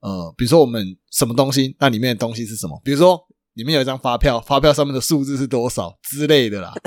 [0.00, 2.80] 呃，比如说我们什么东西，那里面的东西是什么？
[2.84, 3.20] 比如说
[3.54, 6.72] 里面有一张发票，发票上面的数字是多少之类的啦。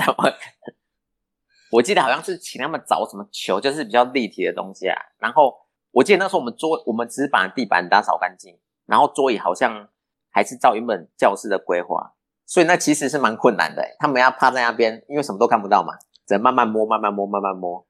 [1.74, 4.96] 我记得好像是请他们找什么球，就是比较立体的东西啊。
[5.18, 5.52] 然后
[5.90, 8.56] 我记得那时候我们桌，我们只是把地板打扫干净，
[8.86, 9.88] 然后桌椅好像
[10.30, 12.14] 还是照原本教室的规划。
[12.46, 15.94] 所以那其实是蛮困难的，他们要趴在那边，因为什么都看不到嘛，
[16.26, 17.84] 只能慢慢摸，慢慢摸，慢慢摸。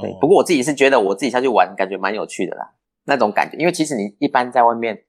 [0.00, 2.74] 对，不过我自己是觉得我自己下去玩，感觉蛮有趣的啦，
[3.04, 5.04] 那种感觉，因为其实你一般在外面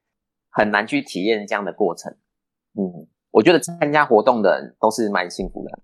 [0.51, 2.11] 很难去体验这样的过程。
[2.77, 5.79] 嗯，我觉得参加活动的人都是蛮幸福的，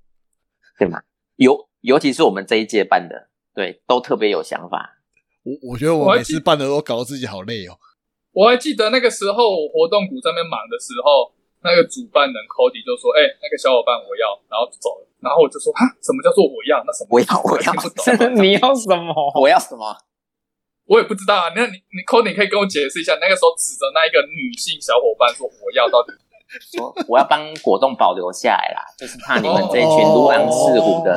[0.77, 1.01] 对吗？
[1.37, 4.97] 尤尤其是我们这一届办的，对，都特别有想法。
[5.43, 7.77] 我我觉得我每次办的都搞得自己好累哦。
[8.31, 11.33] 我还记得那个时候活动股上面忙的时候。
[11.63, 15.05] 那个主办人 Cody 就说：“哎，那个小伙伴我要，然后就走了。
[15.21, 16.81] 然后我就说：哈，什么叫做我要？
[16.81, 17.13] 那什么？
[17.13, 18.01] 我要，我要，不懂。
[18.41, 19.13] 你要什么？
[19.37, 19.93] 我要什么？
[20.89, 21.53] 我也不知道啊。
[21.53, 26.17] 那你你 Cody 可以跟我解释一下，那个时候指着那一个女性小伙伴说我要到底？
[26.59, 31.13] 说我要帮果冻保留下来啦， 就是怕你们这群如狼似虎的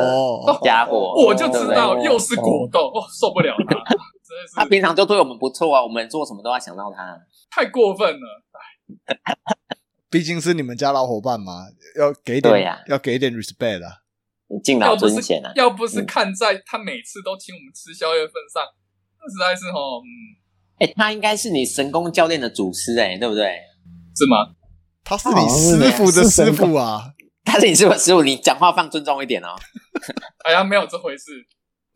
[0.62, 1.14] 家伙。
[1.26, 4.54] 我就知道又是果冻，哦，受不了他， 真的是。
[4.54, 7.18] 他平常就对我们不错啊，我们做什么都要想到他，
[7.50, 8.44] 太过分了。
[10.10, 11.66] 毕竟是你们家老伙伴嘛，
[11.98, 13.98] 要给点，要给点 respect 啊，
[14.62, 15.50] 敬老尊贤啊。
[15.56, 18.62] 要不是看在他每次都请我们吃宵夜份上，
[19.18, 20.06] 那实在是哦，嗯，
[20.78, 23.58] 哎，他应该是你神功教练的祖师哎，对不对？
[24.14, 24.54] 是吗？
[25.04, 27.12] 他是你师傅的师傅啊，
[27.44, 29.48] 他是你师傅师傅，你讲话放尊重一点哦。
[30.42, 31.46] 好像，没有这回事。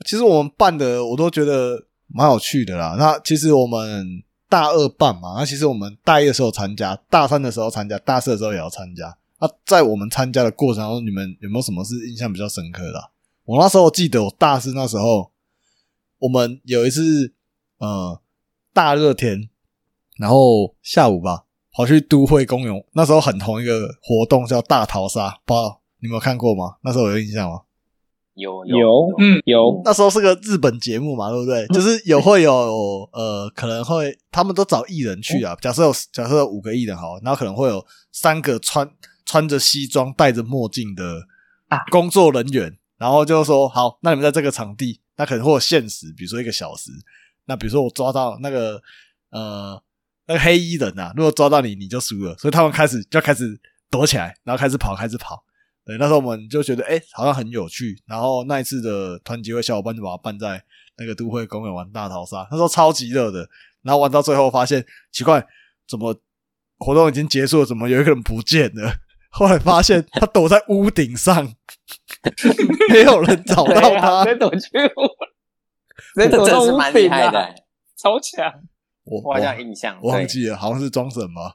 [0.06, 2.96] 其实我们办的我都觉得蛮有趣的啦。
[2.98, 4.22] 那其实我们。
[4.50, 9.14] 大二办嘛，那其实我们大一的时候参加，大三的时候参加，大四的时候也要参加。
[9.38, 13.10] 那在我们参加的过程中，你们有没有什么是印象比较深刻的？
[13.44, 15.30] 我那时候记得，我大四那时候，
[16.20, 17.34] 我们有一次，
[17.76, 18.18] 呃，
[18.72, 19.50] 大热天，
[20.16, 21.44] 然后下午吧，
[21.78, 26.74] 跑去都会公园，那时候很同一个活动叫大逃杀，不知道你有没有看过吗？
[26.82, 27.60] 那时候有印象吗？
[28.34, 31.64] 有有嗯有，那时候是个日本节目嘛，对不对？
[31.68, 32.52] 就是有会有
[33.12, 35.56] 呃，可能会他们都找艺人去啊。
[35.60, 38.90] 假设有假设有五个艺人好，然后可能会有三个穿
[39.24, 41.22] 穿着西装、戴着墨镜的
[41.92, 46.90] 工作人员，然后就说好，那你们在这个场地，那可能会有限时，比如说一个小时。
[47.46, 48.82] 那比如说我抓到那个
[49.30, 49.80] 呃
[50.28, 52.36] 那个黑衣人啊，如果抓到你，你就输了。
[52.36, 53.58] 所以他们开始就开始
[53.90, 55.42] 躲起来，然后开始跑，开始跑。
[55.84, 58.00] 对，那时候我们就觉得，哎，好像很有趣。
[58.06, 60.62] 然后那一次的团结会小伙伴就把它办在
[60.98, 63.48] 那个都会公园玩大逃杀，那时候超级热的。
[63.82, 65.42] 然后玩到最后发现奇怪，
[65.88, 66.14] 怎么
[66.78, 68.92] 活动已经结束了，怎么有一个人不见了？
[69.30, 71.54] 后来发现他躲在屋顶上，
[72.90, 74.68] 没有人找到他，谁躲去？
[76.16, 77.54] 谁躲到屋顶的？
[77.96, 78.52] 超强。
[79.10, 81.52] 我好像印象忘记了，好像是装什么？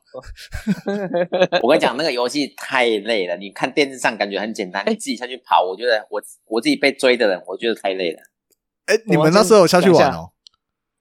[1.62, 3.38] 我跟你讲，那个游戏太累了。
[3.38, 8.20] 你看电视上感觉很简单，你自己下去跑，我觉得我我自己被追的人，我觉得太累了。
[8.86, 10.32] 哎，你们那时候有下去玩哦？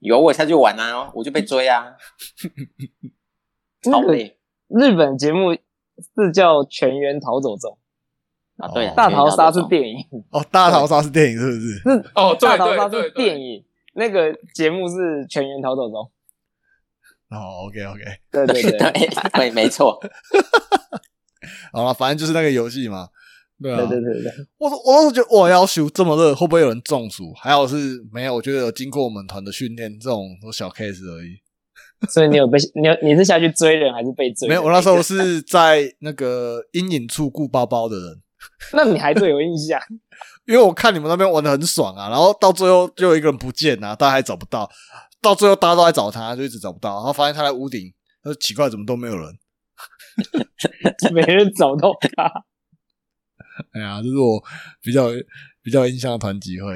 [0.00, 1.96] 有，我下去玩啊，我就被追啊，
[3.82, 4.38] 超累。
[4.68, 7.78] 日本节目是叫《全员逃走中》
[8.64, 9.96] 啊，对，大逃杀是电影
[10.30, 12.00] 哦，大逃杀是电影是不是？
[12.02, 14.94] 是哦，大逃杀是电影，那个节目是
[15.28, 16.00] 《全员逃走中》。
[17.32, 19.98] 哦，OK OK，对对对 对对，没错。
[21.72, 23.08] 好了，反正就是那个游戏嘛。
[23.62, 27.32] 对啊，对对对对，我我当时觉得哇，要求这么热，会不会有人中暑？
[27.34, 31.40] 还好是没有，我觉得有经过我们团的训练，这种都小 case 而已。
[32.10, 34.48] 所以你有被你有你是下去追人还是被追？
[34.48, 38.20] 没有，我那时候，是在那个阴影处顾包包的人，
[38.74, 39.80] 那你还对有印象？
[40.44, 44.68] 因为我看你们那边玩的很爽啊，然后到最后就有一个人不见啊，大家还找不到，
[45.22, 49.38] 到最后大家都在找他，就一直找不到，然后发现他在屋顶，他说奇怪，怎么都没有人？
[51.14, 52.44] 没人找到他。
[53.72, 54.42] 哎呀，这是我
[54.82, 55.08] 比较
[55.62, 56.74] 比较印象的团集会。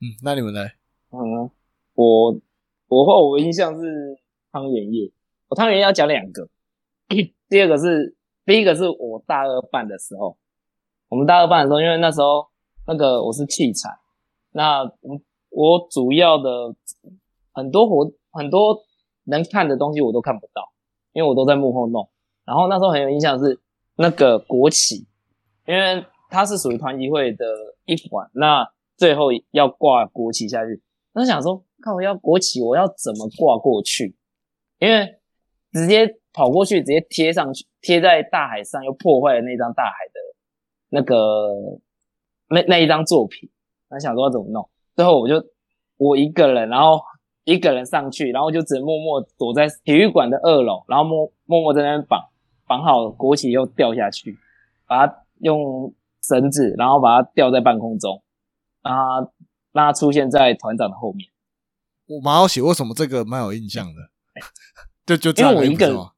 [0.00, 0.64] 嗯，那你们呢？
[1.10, 1.50] 嗯，
[1.94, 2.40] 我
[2.88, 4.18] 我话我印象是
[4.52, 5.10] 汤圆夜，
[5.48, 6.48] 我汤圆夜要讲两个，
[7.48, 10.36] 第二个是第一个是我大二办的时候，
[11.08, 12.48] 我们大二办的时候，因为那时候
[12.86, 13.90] 那个我是器材，
[14.52, 16.74] 那我我主要的
[17.58, 18.78] 很多活很多
[19.24, 20.62] 能看的东西我都看不到，
[21.12, 22.08] 因为我都在幕后弄。
[22.44, 23.58] 然后那时候很有印象是
[23.96, 25.06] 那个国旗，
[25.66, 27.44] 因为它是属于团体会的
[27.84, 28.64] 一环，那
[28.96, 30.80] 最后要挂国旗下去。
[31.12, 34.16] 那想说，看我要国旗，我要怎么挂过去？
[34.78, 35.18] 因为
[35.72, 40.20] 直接跑过去，直接贴上去，贴在大海上，又破坏了那张大海的
[40.90, 41.48] 那个
[42.48, 43.50] 那那一张作品。
[43.90, 44.70] 那想说要怎么弄？
[44.94, 45.34] 最后我就
[45.96, 47.00] 我一个人，然后
[47.48, 52.28] 一个人上去，然后就只能默默躲在体育馆的二楼，然后默默默在那边绑
[52.66, 54.36] 绑好国旗，又掉下去，
[54.86, 58.22] 把它用绳子，然后把它吊在半空中，
[58.82, 59.30] 让它
[59.72, 61.30] 让它出现在团长的后面。
[62.06, 64.10] 我蛮好奇，为什么这个蛮有印象的？
[65.06, 66.10] 就就这样，因为我一个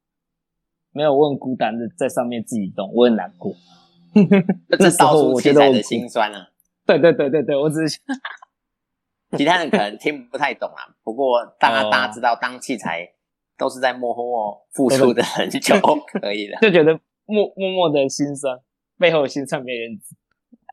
[0.93, 3.55] 没有，我很孤单的在上面自己动，我很难过。
[4.77, 6.49] 这是道 那时候我觉得我孤辛酸啊。
[6.85, 8.01] 对对对对对，我只是
[9.39, 13.09] 其他人可能听不太懂啊， 不过大家哦大家知道，当器材
[13.57, 15.77] 都是在幕后付出的很久
[16.21, 16.57] 可以的。
[16.63, 16.93] 就觉得
[17.27, 18.59] 默默默的心酸，
[18.99, 20.17] 背后的心酸没人知。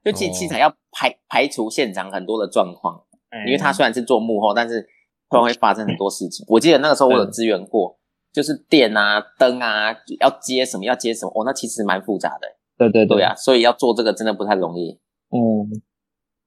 [0.04, 3.04] 就器器材要排排除现场很多的状况，
[3.46, 4.82] 因为他虽然是做幕后，但是
[5.30, 6.46] 突然会发生很多事情。
[6.48, 8.00] 我记得那个时候我有支援过，
[8.32, 9.92] 就是电啊、灯啊
[10.22, 12.48] 要接什么要接什么，哦，那其实蛮复杂的。
[12.78, 14.98] 对对对啊，，所以要做这个真的不太容易。
[15.32, 15.68] 嗯。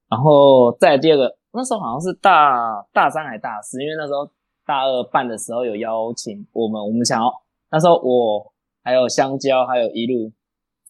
[0.09, 4.30] 然后再来第二个，那时候好像是大大三还大四，因为那时候
[4.64, 7.30] 大二办的时候有邀请我们，我们想要
[7.70, 10.32] 那时候我还有香蕉还有一路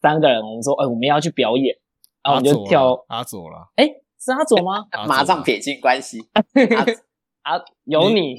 [0.01, 1.75] 三个人，我们说，哎、我们要去表演，
[2.23, 3.87] 然后我们就跳，阿佐了，哎、
[4.19, 4.87] 是阿佐吗？
[5.09, 6.19] 马上撇清关系，
[7.43, 8.37] 啊， 有你，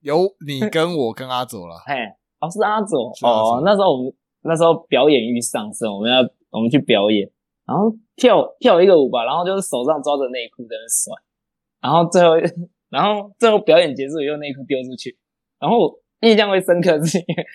[0.00, 1.94] 有你跟我跟阿佐了， 嘿，
[2.40, 3.62] 哦，是阿佐是阿佐哦。
[3.64, 6.18] 那时候我们那时候表演欲上升，我们要
[6.50, 7.30] 我们去表演，
[7.66, 11.14] 然后跳跳一个舞吧，然后就是手上抓着内裤在那甩，
[11.80, 12.34] 然后最后
[12.90, 15.16] 然后最后表演结束以后内裤丢出去，
[15.58, 17.46] 然后我印象会深刻是因为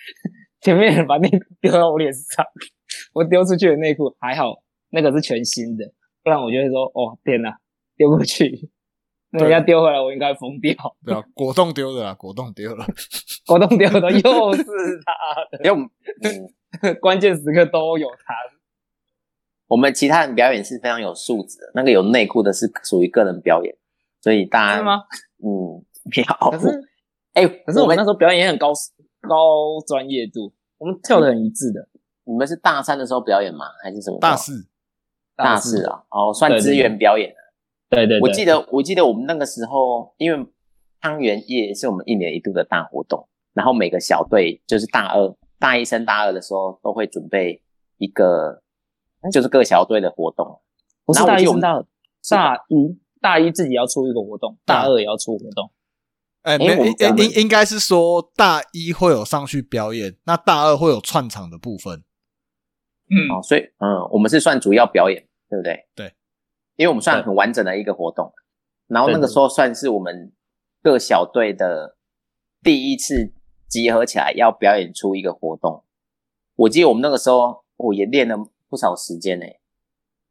[0.62, 2.46] 前面人把内裤丢到我脸上，
[3.14, 5.86] 我丢出去的内裤还好那个是全新的，
[6.24, 7.58] 不然我就会说哦天哪，
[7.98, 8.70] 丢过去。
[9.32, 10.74] 那人家丢回来，我应该疯掉。
[11.04, 12.86] 对啊，果冻丢的啦，果冻丢了，
[13.46, 14.64] 果冻丢的又是
[15.04, 15.14] 他
[15.52, 15.90] 的，因为我们
[16.82, 18.34] 嗯，关键时刻都有他。
[19.68, 23.76] 我们其他人表演是非常有素质的，那个有内裤的是属于个人表演，
[24.26, 25.04] 所以大家吗？
[25.38, 26.50] 嗯，不要。
[26.50, 26.82] 可是
[27.34, 28.74] 哎、可是我们那时候表演也很高
[29.22, 31.88] 高专业度，我们跳的很一致的。
[32.24, 33.68] 你们是大三的时候表演吗？
[33.84, 34.18] 还是什么？
[34.20, 34.68] 大四
[35.36, 37.36] 大四啊，哦，算资源表演。
[37.88, 40.48] 对对对，我记得，我记得我们那个时候，因为
[41.00, 47.62] 汤圆夜是我们一年一度的大活动，然后每个小队就是大二、大一升大二的时候都会准备
[48.00, 48.64] 一个，
[49.32, 50.62] 就是各小队的活动。
[51.06, 51.86] 不是大一升大二，
[52.32, 55.72] 大一大一自己要出一个活动，大大二也要出活动。
[56.44, 62.04] 哎，没应我们这样应应该是说大一会有上去表演，那大二会有串场的部分。
[63.10, 65.88] 嗯，哦，所以嗯，我们是算主要表演，对不对？
[65.96, 66.14] 对，
[66.76, 68.32] 因为我们算很完整的一个活动，
[68.86, 70.32] 然后那个时候算是我们
[70.84, 71.98] 各小队的
[72.62, 73.34] 第一次
[73.68, 75.84] 集合起来要表演出一个活动。
[76.58, 78.38] 我记得我们那个时候我也练了
[78.70, 79.48] 不少时间呢，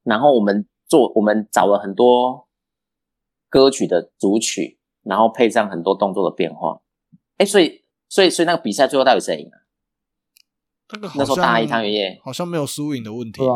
[0.04, 2.43] 然后我们做我们找了很多
[3.54, 6.80] 歌曲的主曲，然后配上很多动作的变化。
[7.36, 9.62] 哎，所以所以所以那个比赛最后到底谁赢啊？
[10.92, 13.54] 那个好那时候大一汤圆夜好像没有输赢的问题吧？，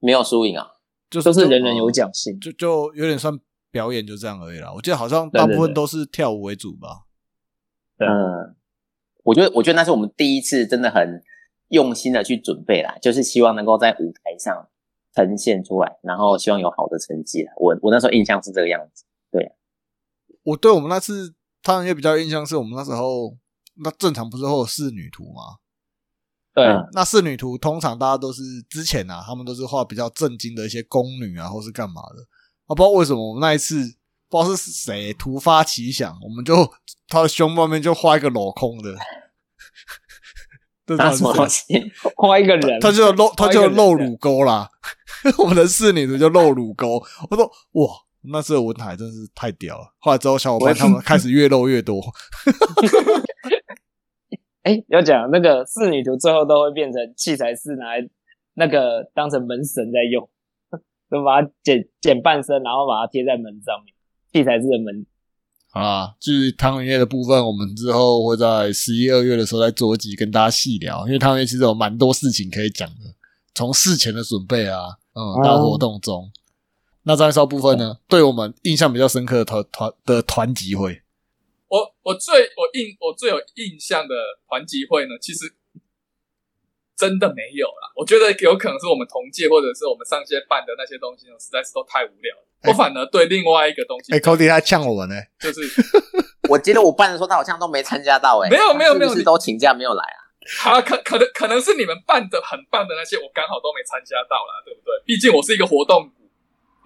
[0.00, 0.72] 没有输赢啊。
[1.08, 2.38] 就都是人人有奖性。
[2.38, 3.32] 就就有点算
[3.70, 4.70] 表演，就这样而已啦。
[4.74, 7.06] 我记得好像大部分都是跳舞为主吧。
[7.96, 8.54] 对嗯，
[9.24, 11.22] 我觉得，我觉得那是我们第一次真的很
[11.68, 14.68] 用心的去准备啦，就是希望能够在舞台上
[15.14, 17.52] 呈现出来，然后希望有好的成绩啦。
[17.56, 19.06] 我我那时候印象是这个样子。
[20.44, 23.36] 我对我们那次汤圆夜比较印象，是我们那时候
[23.82, 25.58] 那正常不是会有仕女图吗？
[26.54, 32.22] 对，嗯那仕女图通常大家都是之前啊，他们都是画比较震惊的一些宫女啊，或是干嘛的。
[32.66, 33.76] 啊，不知道为什么我们那一次
[34.28, 36.72] 不知道是谁突发奇想，我们就
[37.08, 38.96] 他的胸外面就画一个镂空的，
[40.86, 41.48] 这到拿底是什么东？
[41.48, 41.64] 西？
[42.16, 44.70] 画一个人，他就露，他就露乳沟啦。
[45.38, 47.02] 我们的仕女图就露乳沟。
[47.30, 47.94] 我说哇，
[48.30, 49.94] 那次的文海真是太屌了。
[49.98, 52.00] 后来之后，小伙伴他们开始越露越多。
[54.62, 58.08] 哎，要讲那个仕女图，最后都会变成器材室拿来
[58.54, 60.28] 那个当成门神在用，
[61.10, 63.94] 就把它剪剪半身，然后把它贴在门上面，
[64.32, 65.06] 器材室的门。
[65.70, 73.14] 好啦，至于汤圆夜的部分，我们之后会在十一二月的时候再做一集跟大家细聊，因为汤圆夜其实有蛮多事情可以讲的，
[73.54, 76.30] 从事前的准备啊，嗯，到活动中。
[77.08, 81.00] 那张少部分呢，对我们印象比较深刻的团团的团集会，
[81.68, 84.14] 我我最我印我最有印象的
[84.46, 85.54] 团集会呢，其实
[86.94, 87.88] 真的没有啦。
[87.96, 92.44] 我觉得有可能是我们同届或者是我们上届办的那些东西呢，实在是都太无聊了。
[92.68, 95.64] 我反而对另外一个东西，哎、c o d y 他呛我们呢、就是
[96.52, 100.28] 我记得我办的时候，他好像都没参加到哎、没有没有没有是都请假没有来啊？
[100.60, 104.92] 他可可能可能是你们办的很棒的那些，我刚好都没参加到啦，对不对？
[105.06, 106.17] 毕竟我是一个活动股，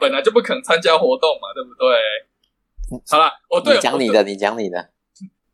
[0.03, 3.01] 本来就不肯参加活动嘛，对不对？
[3.09, 4.91] 好啦，我对你讲你的，你讲你的。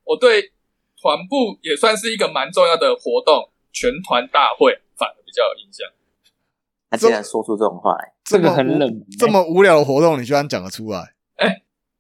[0.04, 0.52] 我对
[0.96, 5.86] 团部也算是一个蛮重要的活动，全团大会反而比较有印象。
[6.88, 11.14] 他竟然说出这种话来，这个很冷欸这么无聊的活动，你居然讲得出来？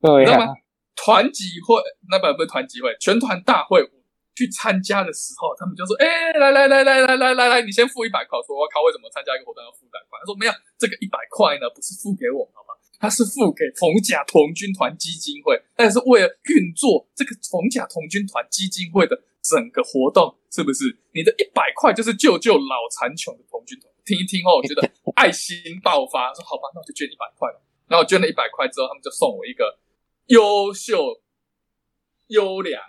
[0.00, 0.54] 对啊你知道吗，
[0.96, 3.97] 团集会那不不是团集会，全团大会我
[4.38, 12.78] 去参加的时候，他们就说：“哎、来来来来来来来来，你先付一百块。”说：“我靠，为什么参加一个活动要付一百块？”他说：“没有，这个一百块呢，不是付给我们，好吗？
[13.02, 20.86] 它是付给逢甲童军团基金会，但是为了运作这个逢甲童军团基金会的整个活动，是不是？
[21.10, 24.86] 你的一百块就是救救老残穷的童军团。”听一听后，我觉得
[25.16, 27.58] 爱心爆发，说：“好吧，那我就捐一百块吧。”
[27.90, 29.78] 然后捐了一百块之后，他们就送我一个
[30.26, 31.20] 优秀、
[32.28, 32.82] 优良、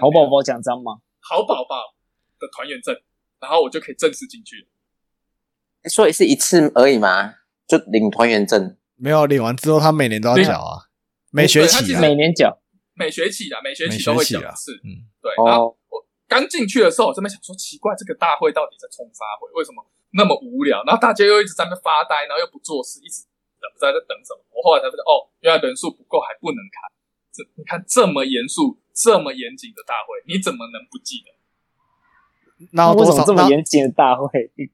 [0.00, 1.00] 好宝宝奖章吗？
[1.20, 1.94] 好宝宝
[2.38, 2.94] 的团员证，
[3.40, 5.88] 然后我就可以正式进去了。
[5.88, 7.34] 所以是一次而已嘛，
[7.66, 8.76] 就领团员证。
[8.96, 10.88] 没有领完之后，他每年都要缴啊，
[11.30, 12.58] 每学期啊，他其实每年缴，
[12.94, 19.46] 每学期啊，每学期都会缴一次。，嗯，对，然后哦，我刚进去的时候，我这边想说奇怪，这个大会到底在冲啥会？
[19.54, 20.82] 为什么那么无聊？
[20.84, 23.22] 然后大家又一直在那边发呆，然后又不做事，一直
[23.60, 24.40] 等不知道在等什么。
[24.50, 26.88] 我后来才发现，哦，原来人数不够，还不能开。
[27.30, 31.28] 这你看这么严肃、这么严谨的大会，你怎么能不记得？
[32.72, 33.10] 那有多少？
[33.10, 34.64] 为什么这么严谨的大会，你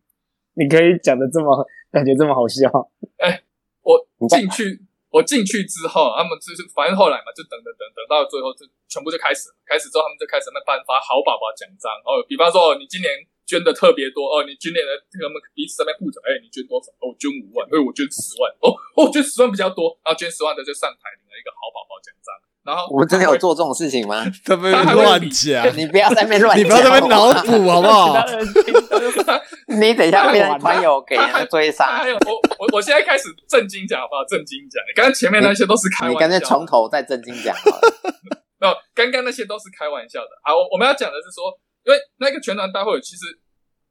[0.55, 2.71] 你可以讲的这么感觉这么好笑？
[3.83, 4.79] 我你在进去，
[5.11, 13.11] 我进去之后，他们就是反正后来嘛，就等等等等到最后就全部就开始了，开始之后他们就开始那颁发好宝宝奖章哦，比方说哦，你今年
[13.43, 16.95] 捐的特别多哦，你今年的他们彼此在那边互奖，哎，你捐多少？
[17.03, 22.31] 哦，我捐五万，哎，我捐十万，哦，哦，我捐十万比较多，然后捐十万的就上台领了一个好宝宝奖章，
[22.65, 24.25] 然后我们真的有做这种事情吗？
[24.45, 28.37] 这 边他还会乱理讲，你不要在那边乱讲，你不要在那边脑补好不好其 他？
[28.37, 29.45] 人听到就
[29.75, 31.17] 你等一下被他团友给
[31.51, 34.25] 追杀我我我现在开始正经讲好不好？
[34.29, 37.81] 正经讲，刚刚前面那些都是开玩笑的，你干脆从头再正经讲好了。
[38.61, 40.55] 没有，刚刚那些都是开玩笑的啊。
[40.55, 41.51] 我我们要讲的是说，
[41.83, 43.27] 因为那个全团大会，其实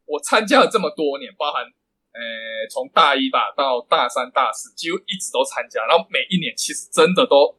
[0.06, 1.62] 我参加了这么多年，包含
[2.16, 2.22] 呃
[2.72, 7.52] 从大一吧到大三、大四，几乎一直都参加，然后每一年其实真的都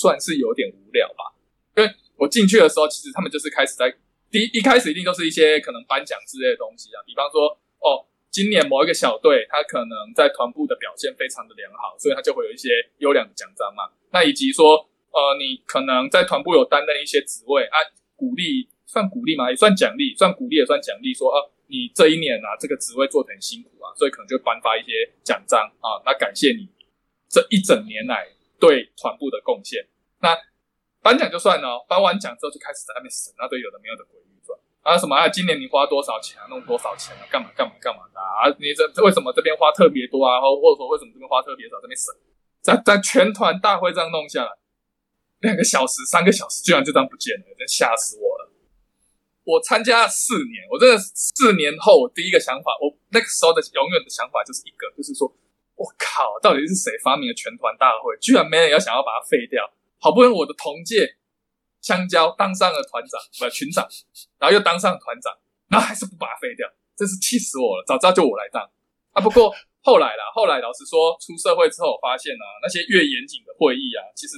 [0.00, 1.34] 算是有点无聊吧。
[1.76, 3.90] 因为我进去的时候，其实他们就是开始在
[4.30, 7.48] 第一一开始一定都是一些可能颁奖之类的东西啊，比方说
[7.80, 8.06] 哦。
[8.30, 12.68] 今年某一个小队，他可能在团部的表现非常的良好，所以他就会有一些
[12.98, 13.88] 优良的奖章嘛。
[14.12, 17.76] 那以及说，呃，你可能在团部有担任一些职位啊，
[18.14, 26.68] 鼓励算鼓励嘛，也算奖励，算鼓励也算奖励，说啊，你这一年啊这个职位做得很辛苦啊，所以可能就颁发一些奖章啊，那感谢你
[27.30, 28.28] 这一整年来
[28.58, 29.86] 对团部的贡献。
[30.20, 30.36] 那
[31.00, 42.14] 颁奖就算了，颁完奖之后就开始在那边审那堆有的没有的鬼预算啊，什么啊，今年你花多少钱啊，弄多少钱啊，干嘛干嘛干嘛的啊，你这为什么这边花特别多啊，或或者说为什么这边花特别少，这边省。
[42.60, 44.50] 在在全团大会这样弄下来，
[45.40, 48.50] 两个小时、三个小时，居然就这样不见了，真吓死我了。
[49.44, 55.32] 我参加四年，我真的四年后，我第一个想法，我那个时候的永远的想法就是一个，就是说，
[55.78, 58.16] 我靠，到底是谁发明了全团大会？
[58.18, 59.62] 居然没人要想要把它废掉。
[60.00, 61.16] 好不容易我的同届
[61.80, 63.86] 香蕉当上了团长，不群长，
[64.38, 65.32] 然后又当上团长，
[65.70, 67.84] 然后还是不把它废掉，真是气死我了。
[67.86, 68.62] 早知道就我来当
[69.12, 69.22] 啊！
[69.22, 74.36] 不过后来啦，后来老实说，出社会之后，我发现啊，那些越严谨的会议啊，其实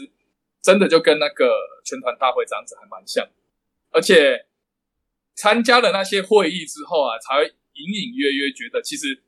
[0.60, 3.26] 真的就跟那个全团大会这样子还蛮像。
[3.90, 4.46] 而且
[5.34, 9.22] 参加了那些会议之后啊，才会隐隐约约觉得，其实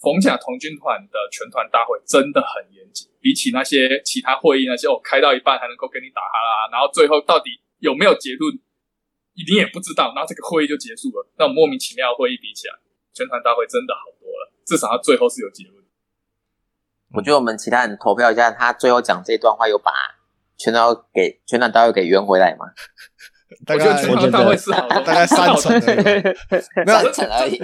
[0.00, 8.54] 冯甲童军团的全团大会真的很严谨，比起那些其他会议，那些哦开到一半还能够跟你打哈啦，然后最后到底有没有结论，
[9.34, 11.26] 你也不知道，然后这个会议就结束了。
[11.36, 12.74] 那种莫名其妙的会议比起来，
[13.12, 15.84] 全团大会真的好多了，至少他最后是有结论。
[17.14, 19.90] 我觉得我们其他人投票一下，他最后讲这段话有把
[20.56, 22.66] 全团给全团大会给圆回来吗？
[23.64, 25.80] 大我觉得全团大会是好的，大概三成
[26.86, 27.58] 三成而已。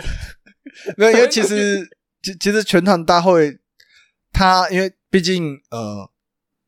[0.97, 1.87] 没有， 因为其实
[2.25, 3.59] 其其实全团大会，
[4.33, 6.11] 他因为毕竟呃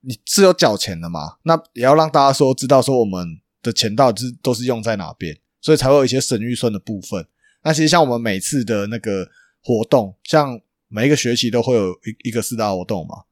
[0.01, 7.27] 你是有缴钱的嘛，那也要让大家说知道说我们的钱到底是都是用在哪边，所以才会有一些省预算的部分。
[7.63, 9.29] 那其实像我们每次的那个
[9.63, 13.25] 活动，像每一个学期都会有一一个四大活动嘛，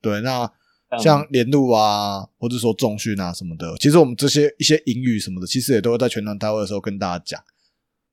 [0.00, 0.50] 对，那
[0.98, 7.40] 像联路啊，或者说重训啊什么的，其实我们这些一些英语什么的，其实也都会在全团大会的时候跟大家讲。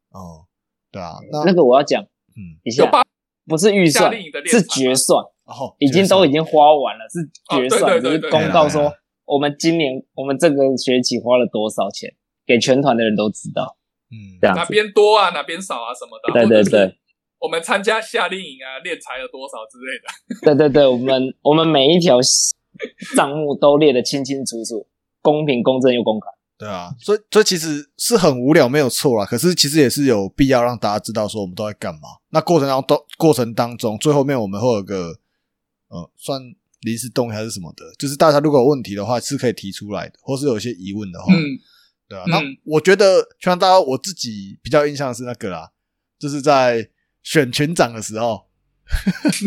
[0.09, 0.45] 哦，
[0.91, 2.83] 对啊，那那个我要讲嗯，一下
[3.45, 4.11] 不是预算
[4.45, 5.23] 是决算，
[5.79, 7.19] 已经都已经花完了，是
[7.55, 8.91] 决算，哦对对对只是公告说
[9.25, 12.13] 我们今年我们这个学期花了多少钱，
[12.45, 13.77] 给全团的人都知道，
[14.11, 14.39] 嗯。
[14.41, 14.65] 哪这样哪。
[14.65, 16.97] 边多啊，哪边少啊什么的，对对对。
[17.39, 20.05] 我们参加夏令营啊，练财了多少之类的。
[20.45, 22.17] 对对对，我们我们每一条
[23.17, 24.87] 账目都列得清清楚楚，
[25.21, 26.27] 公平、公正又公开。
[26.63, 29.25] 对啊，所以所以其实是很无聊，没有错啦。
[29.25, 32.01] 可是其实也是有必要让大家知道说我们都在干嘛。
[32.29, 35.19] 那过程当中，都过程当中，最后面我们会有个
[35.89, 36.39] 呃，算
[36.81, 41.59] 临时动议还是什么的，就是大家如果有问题的话，是可以提出来的，或是有一些疑问的话，嗯，
[42.07, 42.23] 对啊。
[42.27, 45.71] 嗯那我觉得全场大家我自己比较印象的是那个啦，
[46.17, 46.89] 就是在
[47.23, 48.47] 选群长的时候，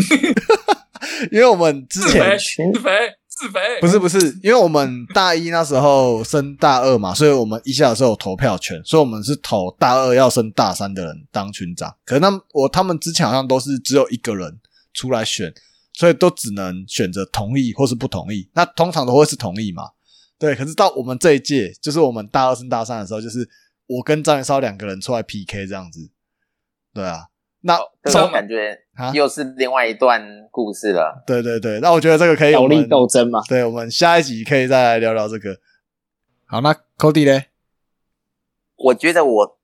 [1.33, 2.39] 因为我们之自前
[2.75, 2.91] 肥
[3.37, 11.95] 自肥，不是不是，因为我们大一那时候升大二嘛，所以我们一下的时候有投票权，所以我们是投大二要升大三的人当群长。
[12.07, 14.59] 可是他们我他们之前好像都是只有一个人
[14.95, 15.53] 出来选，
[15.93, 18.49] 所以都只能选择同意或是不同意。
[18.55, 19.91] 那通常都会是同意嘛？
[20.39, 20.55] 对。
[20.55, 23.47] 可是到我们这一届，就是我们大二升大三的时候，就是
[23.87, 26.11] 我跟张元超两个人出来 PK 这样子。
[26.95, 27.27] 对啊，
[27.61, 31.23] 那这这种感觉啊又是另外一段故事了。
[31.27, 35.59] 对对对，那我觉得这个可以有力斗争嘛，对，我们下一集可以再来聊聊这个。
[36.45, 37.45] 好，那 Cody 呢？
[38.77, 39.59] 我觉得我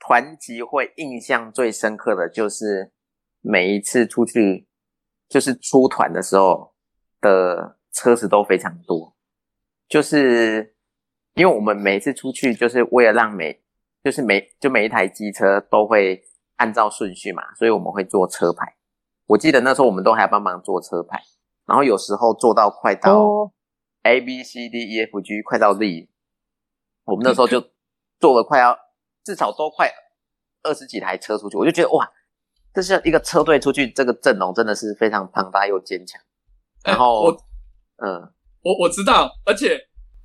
[0.00, 2.92] 团集会印象最深刻的就是
[3.40, 4.66] 每一次出去，
[5.28, 6.72] 就是出团的时候
[7.20, 9.14] 的车子都非常多，
[9.88, 10.74] 就是
[11.34, 13.60] 因为我们每一次出去，就是为了让每
[14.02, 16.24] 就是每就每一台机车都会
[16.58, 18.76] 按照顺序嘛，所以我们会做车牌。
[19.26, 21.20] 我记得那时候我们都还帮忙做车牌，
[21.66, 23.52] 然后有时候做到快到哦
[24.04, 26.08] A B C D E F G 快到 Z，
[27.04, 27.60] 我们那时候就
[28.20, 28.78] 做了快要
[29.24, 29.90] 至少都快
[30.62, 32.10] 二十几台车出去，我就觉得哇，
[32.72, 36.20] 这是一个车队出去，这个阵容真的是非常庞大又坚强。
[36.84, 37.32] 哎然后，我
[37.96, 38.32] 嗯，
[38.62, 39.78] 我我知道，而且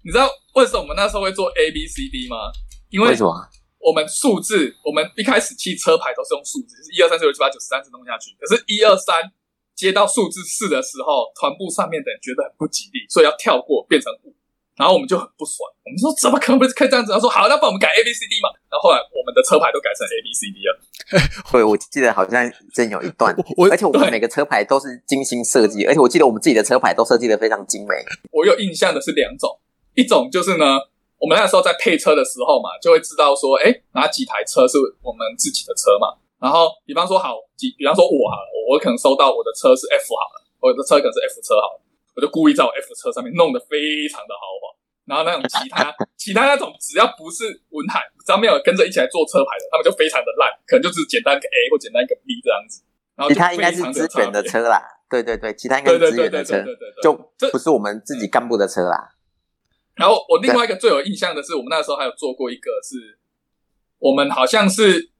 [0.04, 2.38] 你知道为什么我们那时候会做 A B C D 吗？
[2.90, 3.34] 因为为什么？
[3.84, 8.32] 我们数字，我们一开始汽车牌都是用数字，就是一二三四五六七八九十三十弄下去。
[8.40, 9.30] 可是，一二三
[9.76, 14.34] 接到数字四的时候，团部上面的人觉得很不吉利，所以要跳过变成五。
[14.76, 17.12] 然后我们就很不爽，我们说怎么可能不是可以这样子？
[17.12, 18.50] 他说好，那帮我们改 A B C D 嘛。
[18.72, 20.74] 然后后来我们的车牌都改成 A B C D 了。
[21.52, 27.94] 对，我记得好像真有一段， 我而且我们每个车牌都是精心设计，而且我记得我们自己的车牌都设计的非常精美。
[28.32, 29.60] 我有印象的是两种，
[29.94, 30.80] 一种就是呢，
[31.24, 36.12] 我们那时候在配车的时候嘛，就会知道说，哎，哪几台车是我们自己的车嘛。
[36.36, 44.76] 然后，比方说好，几，比方说我好了，我可能收到我的车是 F 好了，我的车可能是 F 车好了，我就故意在我 F 车上面弄得非常的豪华。
[45.08, 52.84] 然后那种其他其他那种只要不是文海，只要没有跟着一起来做车牌的，他们就非常的烂，可能就是简单一个 A 或简单一个 B 这样子。
[53.16, 59.13] 然后其他应该是非常支援的，车啦，对对对，其他应该是对对对对支援的车对，对对对，就这不是我们自己干部的车啦。
[59.96, 63.20] 然后我另外一个最有印象的是，我们那时候还有做过一个是，
[64.00, 65.12] 我们好像是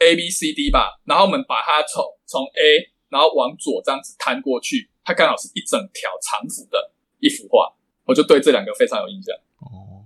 [0.00, 6.90] A B C D 吧，然后我们把它从从 A 然后往左这样子摊过去，它刚好是一整条长幅的
[7.20, 7.72] 一幅画，
[8.04, 9.34] 我就对这两个非常有印象。
[9.60, 10.04] 哦，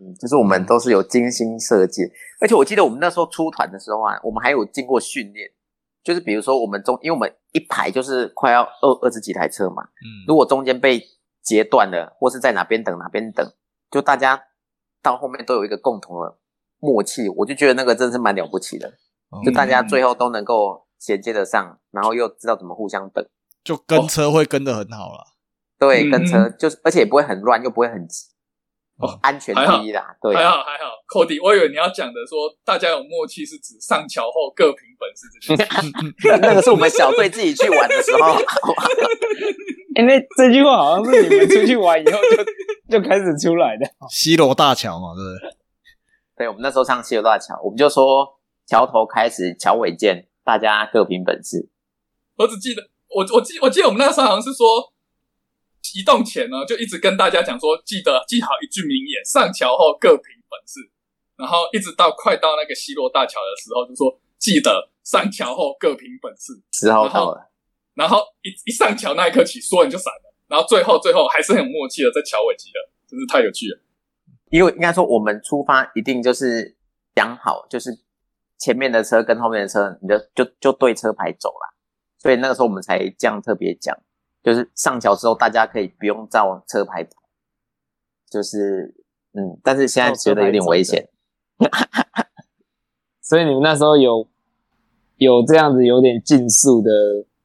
[0.00, 2.02] 嗯，就是我们都是有精心设计，
[2.40, 5.50] 而且我记得我们那时候出团的时候啊，我们还有经过训练，
[6.02, 11.00] 就是比如说我们中，因为我们一排就是快要二二十几台车嘛，嗯如果中间被
[11.42, 13.44] 截断了，或是在哪边等哪边等，
[13.90, 14.44] 就大家
[15.02, 16.38] 到后面都有一个共同的
[16.78, 18.88] 默契，我就觉得那个真的是蛮了不起的，
[19.30, 23.26] 哦就大家最后都能够衔接得上，然后又知道怎么互相等，
[23.64, 25.24] 就跟车会跟得很好啦。
[25.78, 28.26] 对，嗯跟车就是，而且也不会很乱，又不会很急。
[28.98, 36.38] 哦安全第一啦，对还，好还好，Cody，我以为你要讲的说大家有默契是指上桥后各凭本事这件事。
[36.40, 38.34] 那个是我们小队自己去玩的时候，
[39.96, 42.18] 哎、那这句话好像是你们出去玩以后
[42.88, 43.86] 就就开始出来的。
[44.08, 45.56] 西罗大桥嘛，对不对？
[46.36, 51.68] 对，我们那时候上西罗大桥，我们就说桥头开始，桥尾见，大家各凭本事。
[52.36, 54.91] 我只记得我我记我记得我们那时候好像是说，
[55.94, 60.80] 移动前呢就一直跟大家讲说，记得记好一句名言：上桥后各凭本事。
[61.36, 66.52] 然后一直到快到那个西洛大桥的时候，就说记得上桥后各凭本事。
[66.72, 67.50] 时候到了，
[67.94, 70.34] 然后一一上桥那一刻起，所有人就散了。
[70.46, 73.80] 然后最后最后还是很有默契的在桥尾集了，真是太有趣了。
[74.50, 76.76] 因为应该说我们出发一定就是
[77.14, 77.90] 讲好，就是
[78.58, 81.74] 前面的车跟后面的车，你就就就对车牌走啦。
[82.18, 83.96] 所以那个时候我们才这样特别讲，
[84.42, 87.10] 就是上桥之后大家可以不用照车牌跑，
[88.30, 88.94] 就是
[89.34, 91.08] 嗯，但是现在觉得有点危险。
[93.20, 94.28] 所以你们那时候有
[95.16, 96.90] 有这样子有点竞速的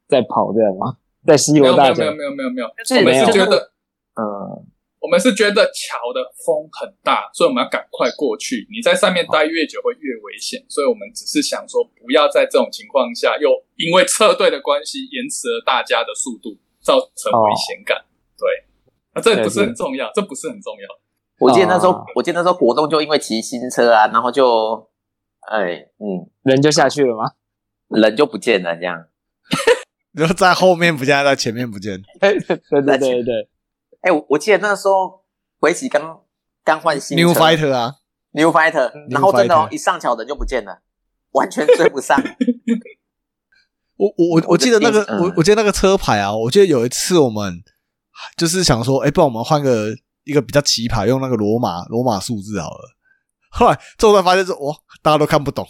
[0.07, 0.97] 在跑这样吗？
[1.25, 3.71] 在西没罗大桥没有没有没有没有没有，我们是觉得
[4.15, 4.65] 嗯，
[4.99, 8.65] 我们是觉得桥的风很大，所以我们要赶快过去。
[8.71, 16.57] 你在上面待越久会越危险，所以我们只是想说，不要在这种情况下又因为车队的关系延迟了大家的速度，
[16.87, 17.97] 造成危险感。
[18.37, 18.47] 对，
[19.13, 20.87] 那这不是很重要，这不是很重要。
[21.39, 24.89] 我记得那时候，啊我记得那时候国栋就因为骑新车啊，然后就，
[25.51, 27.33] 哎，嗯，人就下去了吗？
[27.89, 29.05] 人就不见了，这样。
[30.15, 32.01] 然后在后面不见，在前面不见。
[32.21, 33.49] 对对对对对，
[34.01, 35.25] 哎、我我记得那时候
[35.59, 36.21] 回奇刚
[36.63, 37.95] 刚换新车 New Fighter 啊
[38.31, 40.79] ，New Fighter，然后真的哦一上桥人就不见了，
[41.33, 42.17] 完全追不上。
[43.97, 47.61] 我我我我记得那个嗯我我记得那个车牌啊，我记得有一次我们
[48.37, 49.89] 就是想说，哎，不然我们换个
[50.23, 52.95] 一个比较奇葩，用那个罗马罗马数字好了。
[53.49, 55.67] 后来最后才发现说，哇，大家都看不懂，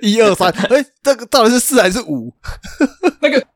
[0.00, 2.32] 一二三，哎，这个到底是四还是五？
[3.20, 3.46] 那个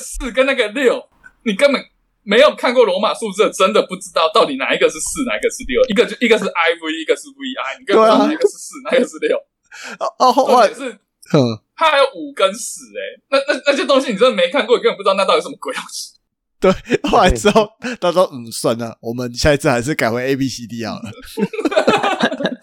[0.00, 1.00] 四跟那个六，
[1.44, 1.80] 你根本
[2.24, 5.80] 没有看过罗马数字，真的不知道到底哪一个是四，哪一个是六。
[5.88, 9.36] 一个就一个是 IV，一个是 VI，你根本不知道哪一个是四，哪一个是六。
[10.00, 10.98] 哦哦，后来是
[11.36, 11.40] 嗯，
[11.76, 13.00] 它还有五跟十，哎，
[13.30, 16.14] 那那那些东西你真的没看过，你根本不知道那到底什么鬼东西。
[16.60, 16.72] 对，
[17.10, 17.68] 后来之后
[18.00, 21.10] 他说，嗯，算了，我们下一次还是改回 A B C D 好了。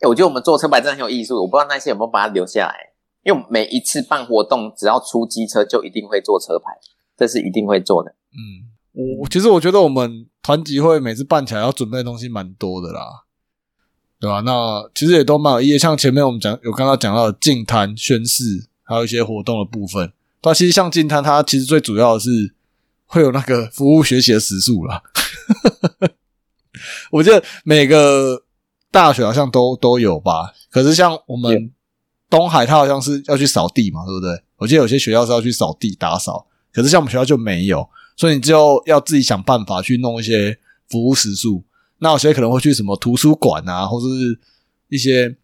[0.00, 2.74] 欸我觉得我们做车牌真的很有艺术，我不知道那些有没有把它留下来。
[3.24, 6.70] 因为我们每一次办活动，只要出机车就一定会做车牌，
[7.16, 8.10] 这是一定会做的。
[8.10, 8.68] 嗯，
[9.20, 13.23] 我其实我觉得我们团集会每次办起来要准备的东西蛮多的啦，
[14.24, 20.10] 对吧、那其实也都蛮有意义，像前面我们讲有刚刚讲到的净滩宣誓，还有一些活动的部分。
[20.40, 22.54] 它其实像净滩，它其实最主要的是
[23.04, 25.02] 会有那个服务学习的时数啦。
[27.12, 28.44] 我记得每个
[28.90, 31.70] 大学好像都都有吧，可是像我们
[32.30, 34.42] 东海，它好像是要去扫地嘛，对不对？
[34.56, 40.58] 我记得有些学校是要去扫地打扫，可是像我们学校就没有，所以你就要自己想办法去弄一些
[40.88, 41.62] 服务时数。
[41.98, 44.38] 那有些可能会去什么图书馆啊，或者是
[44.88, 45.36] 一些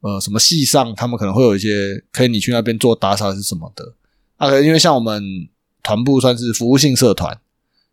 [0.00, 3.94] 呃什么系上，他们可能会有一些可以你去那边做打扫还是什么的。
[4.36, 5.22] 啊，因为像我们
[5.82, 7.40] 团部算是服务性社团，